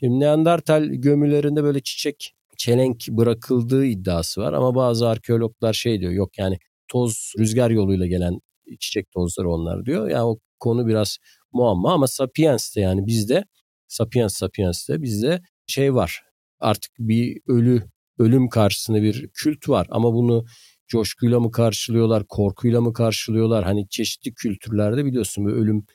[0.00, 6.38] Şimdi Neandertal gömülerinde böyle çiçek çelenk bırakıldığı iddiası var ama bazı arkeologlar şey diyor yok
[6.38, 8.40] yani toz rüzgar yoluyla gelen
[8.80, 10.10] çiçek tozları onlar diyor.
[10.10, 11.18] Yani o konu biraz
[11.54, 13.44] muamma ama Sapiens'te yani bizde
[13.88, 16.22] Sapiens Sapiens'te bizde şey var.
[16.60, 17.82] Artık bir ölü
[18.18, 20.44] ölüm karşısında bir kült var ama bunu
[20.88, 23.64] coşkuyla mı karşılıyorlar, korkuyla mı karşılıyorlar?
[23.64, 25.86] Hani çeşitli kültürlerde biliyorsun ölüm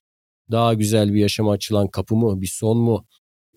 [0.52, 3.06] daha güzel bir yaşama açılan kapı mı, bir son mu?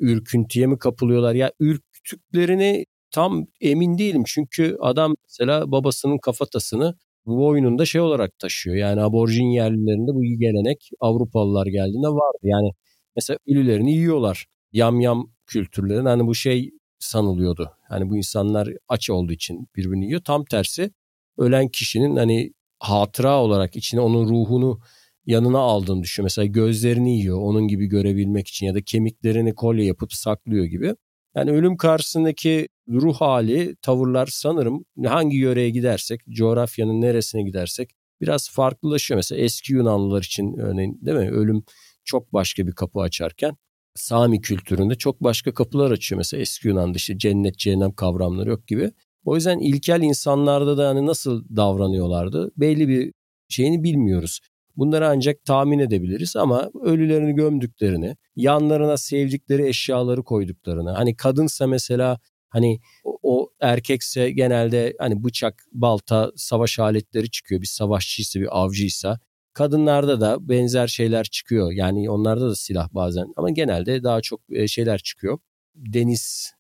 [0.01, 1.35] Ürküntüye mi kapılıyorlar?
[1.35, 4.23] Ya ürktüklerini tam emin değilim.
[4.27, 6.95] Çünkü adam mesela babasının kafatasını
[7.27, 8.77] bu oyununda şey olarak taşıyor.
[8.77, 12.39] Yani aborjin yerlilerinde bu gelenek Avrupalılar geldiğinde vardı.
[12.43, 12.71] Yani
[13.17, 14.47] mesela ölülerini yiyorlar.
[14.73, 17.71] Yam yam kültürlerin hani bu şey sanılıyordu.
[17.89, 20.21] Hani bu insanlar aç olduğu için birbirini yiyor.
[20.25, 20.91] Tam tersi
[21.39, 24.81] ölen kişinin hani hatıra olarak içine onun ruhunu
[25.27, 26.25] yanına aldığını düşüyor.
[26.25, 30.95] Mesela gözlerini yiyor onun gibi görebilmek için ya da kemiklerini kolye yapıp saklıyor gibi.
[31.37, 39.17] Yani ölüm karşısındaki ruh hali, tavırlar sanırım hangi yöreye gidersek, coğrafyanın neresine gidersek biraz farklılaşıyor.
[39.17, 41.31] Mesela eski Yunanlılar için örneğin değil mi?
[41.31, 41.65] Ölüm
[42.05, 43.57] çok başka bir kapı açarken
[43.95, 46.17] Sami kültüründe çok başka kapılar açıyor.
[46.17, 48.91] Mesela eski Yunan'da işte cennet, cehennem kavramları yok gibi.
[49.25, 53.13] O yüzden ilkel insanlarda da hani nasıl davranıyorlardı belli bir
[53.49, 54.41] şeyini bilmiyoruz.
[54.77, 62.19] Bunları ancak tahmin edebiliriz ama ölülerini gömdüklerini, yanlarına sevdikleri eşyaları koyduklarını, hani kadınsa mesela
[62.53, 67.61] hani o, o erkekse genelde hani bıçak, balta, savaş aletleri çıkıyor.
[67.61, 69.21] Bir savaşçıysa, bir avcıysa.
[69.53, 71.73] Kadınlarda da benzer şeyler çıkıyor.
[71.73, 75.39] Yani onlarda da silah bazen ama genelde daha çok e, şeyler çıkıyor.
[75.75, 76.53] Deniz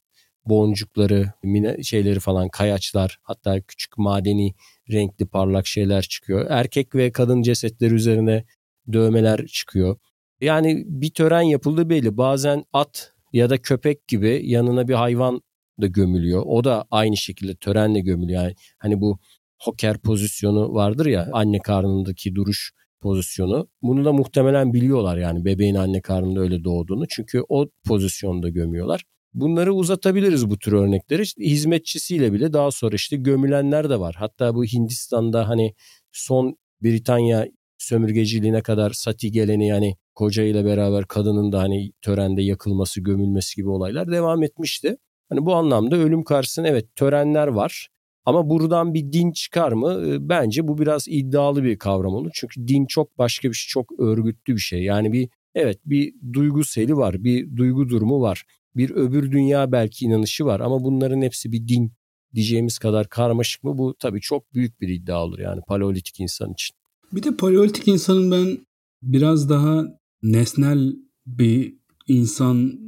[0.46, 4.55] boncukları, mine şeyleri falan, kayaçlar, hatta küçük madeni
[4.92, 6.46] renkli parlak şeyler çıkıyor.
[6.50, 8.44] Erkek ve kadın cesetleri üzerine
[8.92, 9.96] dövmeler çıkıyor.
[10.40, 12.16] Yani bir tören yapıldı belli.
[12.16, 15.42] Bazen at ya da köpek gibi yanına bir hayvan
[15.81, 16.43] da gömülüyor.
[16.47, 18.43] O da aynı şekilde törenle gömülüyor.
[18.43, 19.19] Yani hani bu
[19.61, 23.69] hoker pozisyonu vardır ya anne karnındaki duruş pozisyonu.
[23.83, 27.05] Bunu da muhtemelen biliyorlar yani bebeğin anne karnında öyle doğduğunu.
[27.09, 29.05] Çünkü o pozisyonda gömüyorlar.
[29.35, 31.23] Bunları uzatabiliriz bu tür örnekleri.
[31.23, 34.15] İşte hizmetçisiyle bile daha sonra işte gömülenler de var.
[34.19, 35.75] Hatta bu Hindistan'da hani
[36.13, 37.47] son Britanya
[37.79, 43.69] sömürgeciliğine kadar sati geleni yani koca ile beraber kadının da hani törende yakılması, gömülmesi gibi
[43.69, 44.97] olaylar devam etmişti.
[45.33, 47.88] Hani bu anlamda ölüm karşısında evet törenler var.
[48.25, 50.16] Ama buradan bir din çıkar mı?
[50.29, 52.31] Bence bu biraz iddialı bir kavram olur.
[52.35, 54.83] Çünkü din çok başka bir şey, çok örgütlü bir şey.
[54.83, 58.45] Yani bir evet bir duygu seli var, bir duygu durumu var.
[58.77, 61.92] Bir öbür dünya belki inanışı var ama bunların hepsi bir din
[62.35, 63.79] diyeceğimiz kadar karmaşık mı?
[63.79, 66.77] Bu tabii çok büyük bir iddia olur yani paleolitik insan için.
[67.12, 68.66] Bir de paleolitik insanın ben
[69.03, 69.85] biraz daha
[70.23, 71.75] nesnel bir
[72.09, 72.81] insan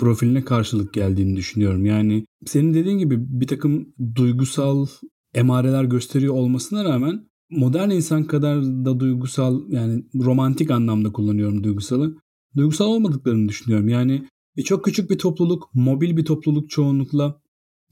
[0.00, 1.86] profiline karşılık geldiğini düşünüyorum.
[1.86, 4.86] Yani senin dediğin gibi bir takım duygusal
[5.34, 12.16] emareler gösteriyor olmasına rağmen modern insan kadar da duygusal yani romantik anlamda kullanıyorum duygusalı.
[12.56, 13.88] Duygusal olmadıklarını düşünüyorum.
[13.88, 17.40] Yani e, çok küçük bir topluluk, mobil bir topluluk çoğunlukla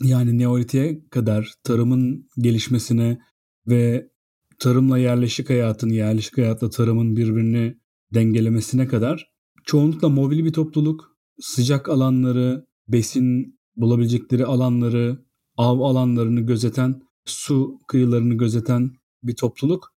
[0.02, 3.18] yani Neolit'e kadar tarımın gelişmesine
[3.66, 4.10] ve
[4.58, 7.78] tarımla yerleşik hayatın, yerleşik hayatla tarımın birbirini
[8.14, 9.30] dengelemesine kadar
[9.64, 15.18] çoğunlukla mobil bir topluluk, sıcak alanları, besin bulabilecekleri alanları,
[15.56, 18.90] av alanlarını gözeten, su kıyılarını gözeten
[19.22, 19.92] bir topluluk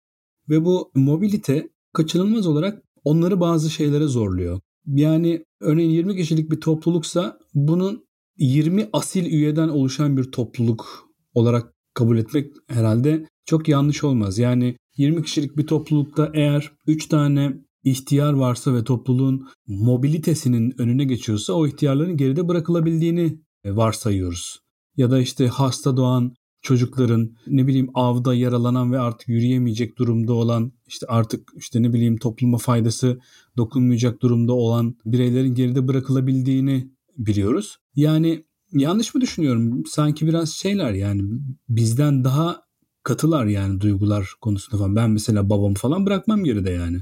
[0.49, 4.59] ve bu mobilite kaçınılmaz olarak onları bazı şeylere zorluyor.
[4.85, 8.05] Yani örneğin 20 kişilik bir topluluksa bunun
[8.37, 14.39] 20 asil üyeden oluşan bir topluluk olarak kabul etmek herhalde çok yanlış olmaz.
[14.39, 17.57] Yani 20 kişilik bir toplulukta eğer 3 tane
[17.89, 24.59] ihtiyar varsa ve topluluğun mobilitesinin önüne geçiyorsa o ihtiyarların geride bırakılabildiğini varsayıyoruz.
[24.97, 30.71] Ya da işte hasta doğan çocukların ne bileyim avda yaralanan ve artık yürüyemeyecek durumda olan
[30.87, 33.19] işte artık işte ne bileyim topluma faydası
[33.57, 37.77] dokunmayacak durumda olan bireylerin geride bırakılabildiğini biliyoruz.
[37.95, 39.85] Yani yanlış mı düşünüyorum?
[39.85, 41.23] Sanki biraz şeyler yani
[41.69, 42.61] bizden daha
[43.03, 44.95] katılar yani duygular konusunda falan.
[44.95, 47.01] Ben mesela babamı falan bırakmam geride yani.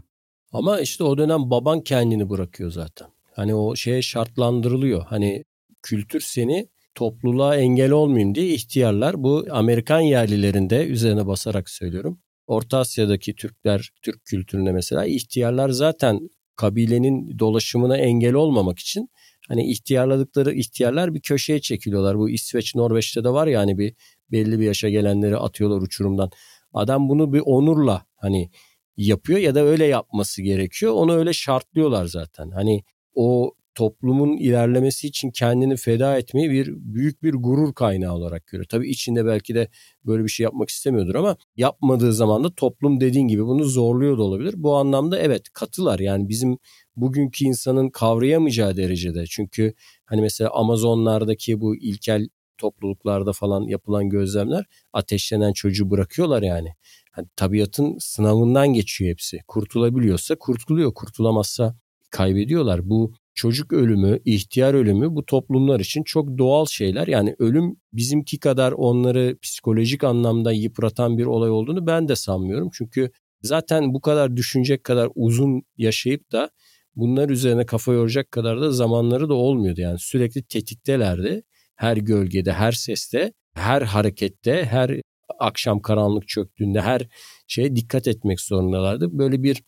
[0.58, 3.08] Ama işte o dönem baban kendini bırakıyor zaten.
[3.36, 5.06] Hani o şeye şartlandırılıyor.
[5.06, 5.43] Hani
[5.84, 12.20] kültür seni topluluğa engel olmayayım diye ihtiyarlar bu Amerikan yerlilerinde üzerine basarak söylüyorum.
[12.48, 19.10] Orta Asya'daki Türkler, Türk kültüründe mesela ihtiyarlar zaten kabilenin dolaşımına engel olmamak için
[19.48, 22.17] hani ihtiyarladıkları ihtiyarlar bir köşeye çekiliyorlar.
[22.17, 23.93] Bu İsveç, Norveç'te de var ya hani bir
[24.32, 26.32] belli bir yaşa gelenleri atıyorlar uçurumdan.
[26.74, 28.50] Adam bunu bir onurla hani
[28.98, 30.94] yapıyor ya da öyle yapması gerekiyor.
[30.94, 32.52] Onu öyle şartlıyorlar zaten.
[32.52, 32.84] Hani
[33.16, 38.66] o toplumun ilerlemesi için kendini feda etmeyi bir büyük bir gurur kaynağı olarak görüyor.
[38.70, 39.68] Tabii içinde belki de
[40.06, 44.24] böyle bir şey yapmak istemiyordur ama yapmadığı zaman da toplum dediğin gibi bunu zorluyor da
[44.24, 44.54] olabilir.
[44.58, 46.58] Bu anlamda evet katılar yani bizim
[46.96, 49.26] bugünkü insanın kavrayamayacağı derecede.
[49.30, 49.74] Çünkü
[50.06, 56.70] hani mesela Amazonlardaki bu ilkel topluluklarda falan yapılan gözlemler ateşlenen çocuğu bırakıyorlar yani.
[57.12, 59.39] Hani tabiatın sınavından geçiyor hepsi.
[59.48, 61.76] Kurtulabiliyorsa kurtuluyor, kurtulamazsa
[62.12, 62.89] kaybediyorlar.
[62.89, 67.08] Bu çocuk ölümü, ihtiyar ölümü bu toplumlar için çok doğal şeyler.
[67.08, 72.70] Yani ölüm bizimki kadar onları psikolojik anlamda yıpratan bir olay olduğunu ben de sanmıyorum.
[72.74, 76.50] Çünkü zaten bu kadar düşünecek kadar uzun yaşayıp da
[76.96, 79.82] bunlar üzerine kafa yoracak kadar da zamanları da olmuyordu.
[79.82, 81.43] Yani sürekli tetiktelerdi.
[81.78, 85.02] Her gölgede, her seste, her harekette, her
[85.40, 87.08] akşam karanlık çöktüğünde her
[87.48, 89.18] şeye dikkat etmek zorundalardı.
[89.18, 89.63] Böyle bir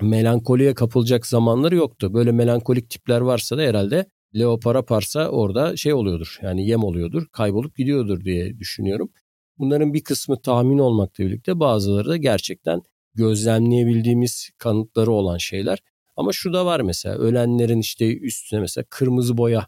[0.00, 2.14] melankoliye kapılacak zamanları yoktu.
[2.14, 6.38] Böyle melankolik tipler varsa da herhalde Leo Paraparsa orada şey oluyordur.
[6.42, 9.10] Yani yem oluyordur, kaybolup gidiyordur diye düşünüyorum.
[9.58, 12.82] Bunların bir kısmı tahmin olmakla birlikte bazıları da gerçekten
[13.14, 15.78] gözlemleyebildiğimiz kanıtları olan şeyler.
[16.16, 19.66] Ama şu da var mesela ölenlerin işte üstüne mesela kırmızı boya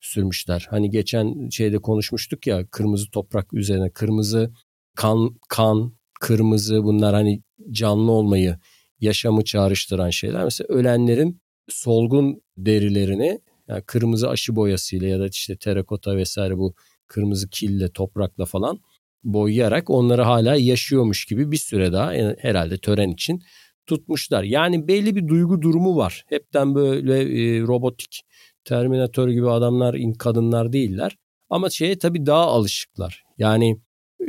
[0.00, 0.66] sürmüşler.
[0.70, 4.52] Hani geçen şeyde konuşmuştuk ya kırmızı toprak üzerine kırmızı
[4.96, 8.58] kan kan kırmızı bunlar hani canlı olmayı
[9.00, 10.44] yaşamı çağrıştıran şeyler.
[10.44, 16.74] Mesela ölenlerin solgun derilerini yani kırmızı aşı boyasıyla ya da işte terakota vesaire bu
[17.06, 18.80] kırmızı kille toprakla falan
[19.24, 23.42] boyayarak onları hala yaşıyormuş gibi bir süre daha herhalde tören için
[23.86, 24.42] tutmuşlar.
[24.42, 26.24] Yani belli bir duygu durumu var.
[26.28, 28.22] Hepten böyle e, robotik
[28.64, 31.16] Terminator gibi adamlar, kadınlar değiller.
[31.50, 33.24] Ama şeye tabii daha alışıklar.
[33.38, 33.80] Yani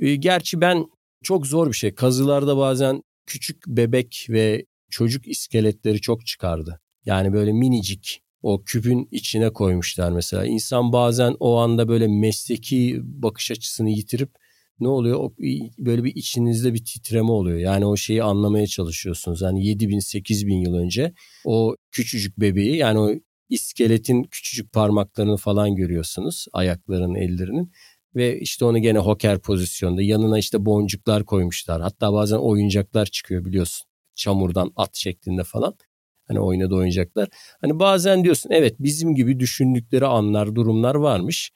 [0.02, 0.86] e, gerçi ben
[1.24, 1.96] çok zor bir şey.
[1.96, 6.82] Kazılarda bazen küçük bebek ve çocuk iskeletleri çok çıkardı.
[7.06, 10.46] Yani böyle minicik o küpün içine koymuşlar mesela.
[10.46, 14.30] İnsan bazen o anda böyle mesleki bakış açısını yitirip
[14.80, 15.20] ne oluyor?
[15.20, 15.34] O,
[15.80, 17.58] böyle bir içinizde bir titreme oluyor.
[17.58, 19.42] Yani o şeyi anlamaya çalışıyorsunuz.
[19.42, 21.14] Yani 7 bin 8 bin yıl önce
[21.46, 23.12] o küçücük bebeği yani o
[23.52, 26.46] iskeletin küçücük parmaklarını falan görüyorsunuz.
[26.54, 27.72] Ayaklarının, ellerinin.
[28.16, 31.82] Ve işte onu gene hoker pozisyonda yanına işte boncuklar koymuşlar.
[31.82, 33.88] Hatta bazen oyuncaklar çıkıyor biliyorsun.
[34.16, 35.76] Çamurdan at şeklinde falan.
[36.28, 37.30] Hani oynadı oyuncaklar.
[37.62, 41.52] Hani bazen diyorsun evet bizim gibi düşündükleri anlar, durumlar varmış.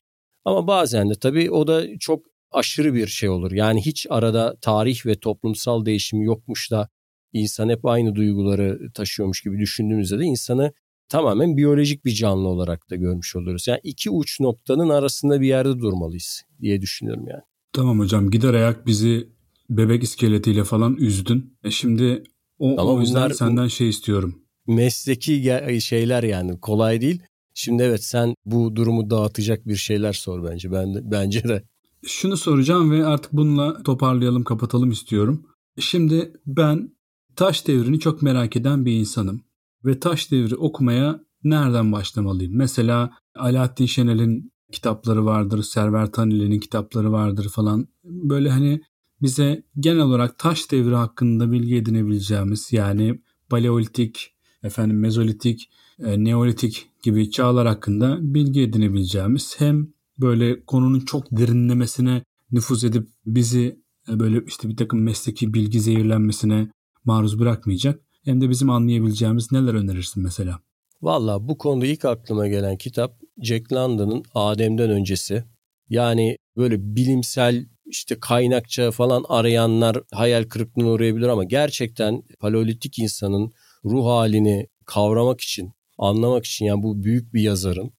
[0.45, 3.51] Ama bazen de tabii o da çok aşırı bir şey olur.
[3.51, 6.89] Yani hiç arada tarih ve toplumsal değişim yokmuş da
[7.33, 10.73] insan hep aynı duyguları taşıyormuş gibi düşündüğümüzde de insanı
[11.09, 13.67] tamamen biyolojik bir canlı olarak da görmüş oluruz.
[13.67, 17.41] Yani iki uç noktanın arasında bir yerde durmalıyız diye düşünüyorum yani.
[17.73, 19.29] Tamam hocam gider ayak bizi
[19.69, 21.57] bebek iskeletiyle falan üzdün.
[21.63, 22.23] E şimdi
[22.59, 24.35] o, Ama o yüzden senden şey istiyorum.
[24.67, 27.21] Mesleki şeyler yani kolay değil.
[27.53, 30.71] Şimdi evet sen bu durumu dağıtacak bir şeyler sor bence.
[30.71, 31.63] Ben de, bence de.
[32.07, 35.47] Şunu soracağım ve artık bununla toparlayalım, kapatalım istiyorum.
[35.79, 36.95] Şimdi ben
[37.35, 39.41] taş devrini çok merak eden bir insanım
[39.85, 42.55] ve taş devri okumaya nereden başlamalıyım?
[42.55, 47.87] Mesela Alaaddin Şenel'in kitapları vardır, Server Tanili'nin kitapları vardır falan.
[48.03, 48.81] Böyle hani
[49.21, 55.69] bize genel olarak taş devri hakkında bilgi edinebileceğimiz yani paleolitik, efendim mezolitik,
[55.99, 59.87] e, neolitik gibi çağlar hakkında bilgi edinebileceğimiz hem
[60.19, 63.79] böyle konunun çok derinlemesine nüfuz edip bizi
[64.09, 66.71] e, böyle işte bir takım mesleki bilgi zehirlenmesine
[67.05, 70.59] maruz bırakmayacak hem de bizim anlayabileceğimiz neler önerirsin mesela?
[71.01, 75.43] Valla bu konuda ilk aklıma gelen kitap Jack London'ın Adem'den öncesi.
[75.89, 83.51] Yani böyle bilimsel işte kaynakça falan arayanlar hayal kırıklığına uğrayabilir ama gerçekten paleolitik insanın
[83.85, 87.93] ruh halini kavramak için, anlamak için yani bu büyük bir yazarın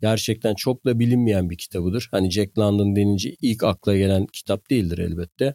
[0.00, 2.08] gerçekten çok da bilinmeyen bir kitabıdır.
[2.10, 5.54] Hani Jack London denince ilk akla gelen kitap değildir elbette.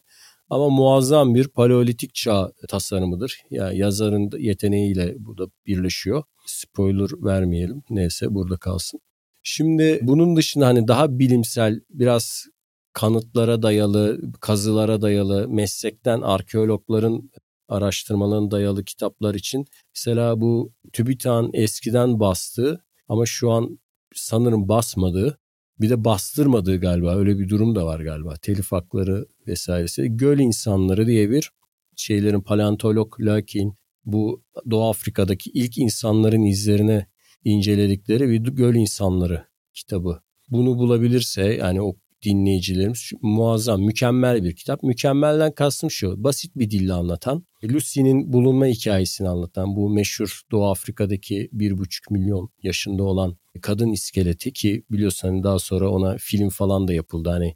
[0.50, 3.42] Ama muazzam bir paleolitik çağ tasarımıdır.
[3.50, 6.24] Yani yazarın yeteneğiyle bu da birleşiyor.
[6.46, 7.84] Spoiler vermeyelim.
[7.90, 9.00] Neyse burada kalsın.
[9.44, 12.46] Şimdi bunun dışında hani daha bilimsel biraz
[12.94, 17.32] kanıtlara dayalı, kazılara dayalı, meslekten arkeologların
[17.70, 23.80] araştırmalarına dayalı kitaplar için mesela bu TÜBİTAK'ın eskiden bastığı ama şu an
[24.16, 25.40] sanırım basmadığı
[25.80, 28.36] bir de bastırmadığı galiba öyle bir durum da var galiba.
[28.36, 30.08] Telif hakları vesairesi.
[30.18, 31.52] Göl insanları diye bir
[31.96, 33.74] şeylerin paleontolog Lakin
[34.06, 37.08] bu Doğu Afrika'daki ilk insanların izlerine
[37.44, 40.22] inceledikleri bir göl insanları kitabı.
[40.50, 44.84] Bunu bulabilirse yani o dinleyicilerimiz muazzam, mükemmel bir kitap.
[44.84, 51.50] Mükemmelden kastım şu, basit bir dille anlatan, Lucy'nin bulunma hikayesini anlatan bu meşhur Doğu Afrika'daki
[51.52, 56.88] bir buçuk milyon yaşında olan kadın iskeleti ki biliyorsun hani daha sonra ona film falan
[56.88, 57.56] da yapıldı hani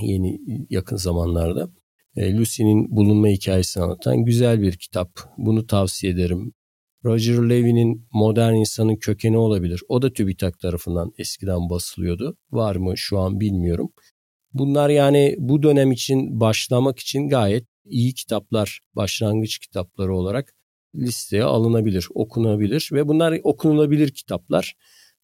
[0.00, 1.68] yeni yakın zamanlarda.
[2.16, 5.10] E, Lucy'nin bulunma hikayesini anlatan güzel bir kitap.
[5.38, 6.52] Bunu tavsiye ederim.
[7.06, 9.82] Roger Levy'nin modern insanın kökeni olabilir.
[9.88, 12.36] O da TÜBİTAK tarafından eskiden basılıyordu.
[12.50, 13.92] Var mı şu an bilmiyorum.
[14.52, 20.54] Bunlar yani bu dönem için başlamak için gayet iyi kitaplar, başlangıç kitapları olarak
[20.94, 24.74] listeye alınabilir, okunabilir ve bunlar okunulabilir kitaplar.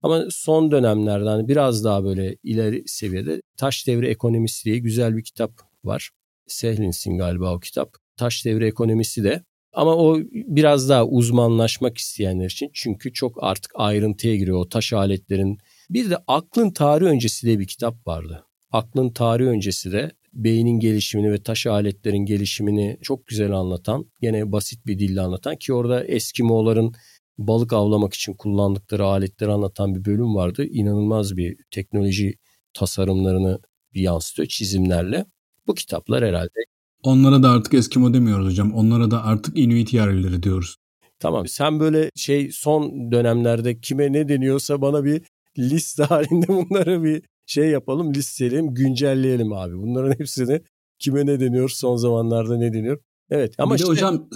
[0.03, 5.53] Ama son dönemlerden biraz daha böyle ileri seviyede Taş Devri Ekonomisi diye güzel bir kitap
[5.85, 6.11] var.
[6.47, 7.95] Sehlinsin galiba o kitap.
[8.16, 14.37] Taş Devri Ekonomisi de ama o biraz daha uzmanlaşmak isteyenler için çünkü çok artık ayrıntıya
[14.37, 15.59] giriyor o taş aletlerin.
[15.91, 18.45] Bir de Aklın Tarihi Öncesi diye bir kitap vardı.
[18.70, 24.87] Aklın Tarihi Öncesi de beynin gelişimini ve taş aletlerin gelişimini çok güzel anlatan, gene basit
[24.87, 26.95] bir dille anlatan ki orada Eskimoğların
[27.39, 30.64] balık avlamak için kullandıkları aletleri anlatan bir bölüm vardı.
[30.64, 32.35] İnanılmaz bir teknoloji
[32.75, 33.59] tasarımlarını
[33.95, 35.27] yansıtıyor çizimlerle.
[35.66, 36.61] Bu kitaplar herhalde
[37.03, 38.73] Onlara da artık Eskimo demiyoruz hocam.
[38.73, 40.77] Onlara da artık Inuit yerlileri diyoruz.
[41.19, 45.23] Tamam sen böyle şey son dönemlerde kime ne deniyorsa bana bir
[45.59, 49.79] liste halinde bunları bir şey yapalım listeleyelim güncelleyelim abi.
[49.79, 50.63] Bunların hepsini
[50.99, 52.99] kime ne deniyor son zamanlarda ne deniyor.
[53.31, 53.89] Evet ama bir işte...
[53.89, 54.29] hocam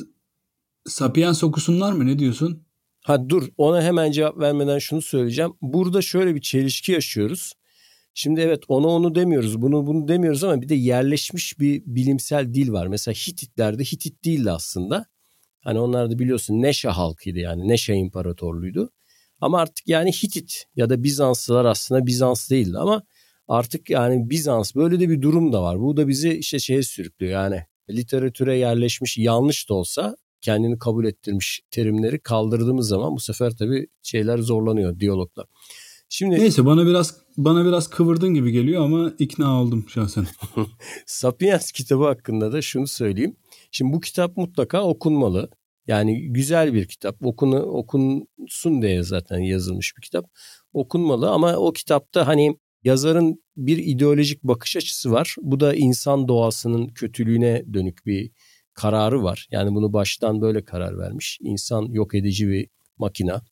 [0.86, 2.62] Sapiens okusunlar mı ne diyorsun?
[3.04, 5.52] Ha dur ona hemen cevap vermeden şunu söyleyeceğim.
[5.62, 7.52] Burada şöyle bir çelişki yaşıyoruz.
[8.18, 12.72] Şimdi evet ona onu demiyoruz, bunu bunu demiyoruz ama bir de yerleşmiş bir bilimsel dil
[12.72, 12.86] var.
[12.86, 15.06] Mesela Hititlerde Hitit değildi aslında.
[15.60, 18.90] Hani onlar da biliyorsun Neşa halkıydı yani Neşa imparatorluğuydu.
[19.40, 23.02] Ama artık yani Hitit ya da Bizanslılar aslında Bizans değildi ama
[23.48, 25.80] artık yani Bizans böyle de bir durum da var.
[25.80, 31.60] Bu da bizi işte şeye sürüklüyor yani literatüre yerleşmiş yanlış da olsa kendini kabul ettirmiş
[31.70, 35.46] terimleri kaldırdığımız zaman bu sefer tabii şeyler zorlanıyor diyaloglar.
[36.08, 40.26] Şimdi Neyse bana biraz bana biraz kıvırdın gibi geliyor ama ikna oldum şahsen.
[41.06, 43.36] Sapiens kitabı hakkında da şunu söyleyeyim.
[43.70, 45.50] Şimdi bu kitap mutlaka okunmalı.
[45.86, 47.26] Yani güzel bir kitap.
[47.26, 50.30] Okunu okunsun diye zaten yazılmış bir kitap.
[50.72, 55.34] Okunmalı ama o kitapta hani yazarın bir ideolojik bakış açısı var.
[55.42, 58.30] Bu da insan doğasının kötülüğüne dönük bir
[58.74, 59.46] kararı var.
[59.50, 61.38] Yani bunu baştan böyle karar vermiş.
[61.40, 63.42] İnsan yok edici bir makina.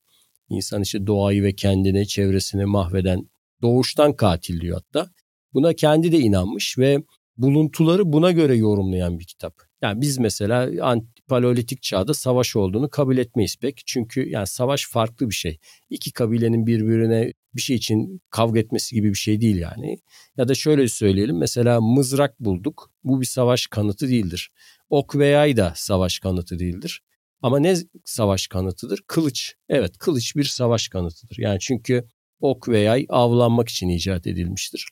[0.49, 3.29] İnsan işte doğayı ve kendini, çevresini mahveden
[3.63, 5.11] doğuştan katil diyor hatta.
[5.55, 7.03] Buna kendi de inanmış ve
[7.37, 9.55] buluntuları buna göre yorumlayan bir kitap.
[9.83, 10.71] Yani biz mesela
[11.29, 13.83] paleolitik çağda savaş olduğunu kabul etmeyiz pek.
[13.87, 15.59] Çünkü yani savaş farklı bir şey.
[15.91, 19.99] İki kabilenin birbirine bir şey için kavga etmesi gibi bir şey değil yani.
[20.37, 22.91] Ya da şöyle söyleyelim mesela mızrak bulduk.
[23.05, 24.51] Bu bir savaş kanıtı değildir.
[24.91, 27.03] Ok ve yay da savaş kanıtı değildir.
[27.45, 29.01] Ama ne savaş kanıtıdır?
[29.07, 29.55] Kılıç.
[29.69, 31.37] Evet kılıç bir savaş kanıtıdır.
[31.39, 32.09] Yani çünkü
[32.41, 34.89] ok ve yay avlanmak için icat edilmiştir.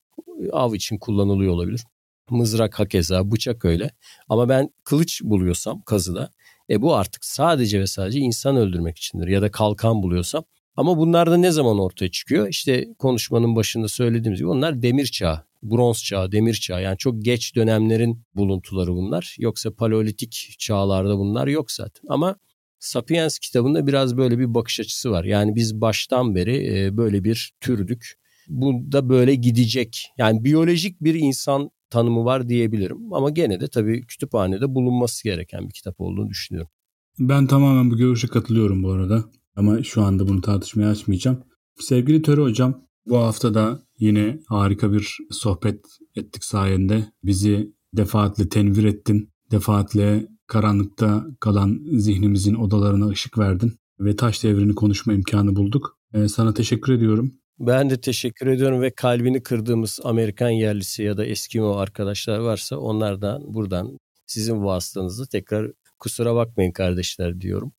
[0.52, 1.84] Av için kullanılıyor olabilir.
[2.30, 3.90] Mızrak hakeza, bıçak öyle.
[4.28, 6.30] Ama ben kılıç buluyorsam kazıda
[6.70, 9.28] e bu artık sadece ve sadece insan öldürmek içindir.
[9.28, 10.44] Ya da kalkan buluyorsam
[10.76, 12.48] ama bunlar da ne zaman ortaya çıkıyor?
[12.48, 16.82] İşte konuşmanın başında söylediğimiz gibi onlar demir çağı, bronz çağı, demir çağı.
[16.82, 19.36] Yani çok geç dönemlerin buluntuları bunlar.
[19.38, 22.02] Yoksa paleolitik çağlarda bunlar yok zaten.
[22.08, 22.36] Ama
[22.78, 25.24] Sapiens kitabında biraz böyle bir bakış açısı var.
[25.24, 28.18] Yani biz baştan beri e, böyle bir türdük.
[28.48, 30.06] Bu da böyle gidecek.
[30.18, 33.12] Yani biyolojik bir insan tanımı var diyebilirim.
[33.12, 36.70] Ama gene de tabii kütüphanede bulunması gereken bir kitap olduğunu düşünüyorum.
[37.18, 39.24] Ben tamamen bu görüşe katılıyorum bu arada.
[39.56, 41.44] Ama şu anda bunu tartışmaya açmayacağım.
[41.80, 45.84] Sevgili Töre Hocam, bu hafta da yine harika bir sohbet
[46.16, 47.04] ettik sayende.
[47.24, 49.30] Bizi defaatle tenvir ettin.
[49.50, 53.72] Defaatle karanlıkta kalan zihnimizin odalarına ışık verdin.
[54.00, 55.98] Ve taş devrini konuşma imkanı bulduk.
[56.14, 57.32] Ee, sana teşekkür ediyorum.
[57.58, 63.54] Ben de teşekkür ediyorum ve kalbini kırdığımız Amerikan yerlisi ya da Eskimo arkadaşlar varsa onlardan
[63.54, 67.72] buradan sizin vasıtanızla tekrar kusura bakmayın kardeşler diyorum.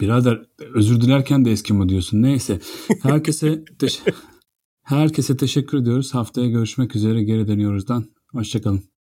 [0.00, 0.42] Birader
[0.74, 2.22] özür dilerken de Eskimo diyorsun.
[2.22, 2.58] Neyse.
[3.02, 4.12] Herkese teş-
[4.88, 6.14] herkese teşekkür ediyoruz.
[6.14, 8.04] Haftaya görüşmek üzere geri dönüyoruzdan.
[8.32, 8.97] Hoşçakalın.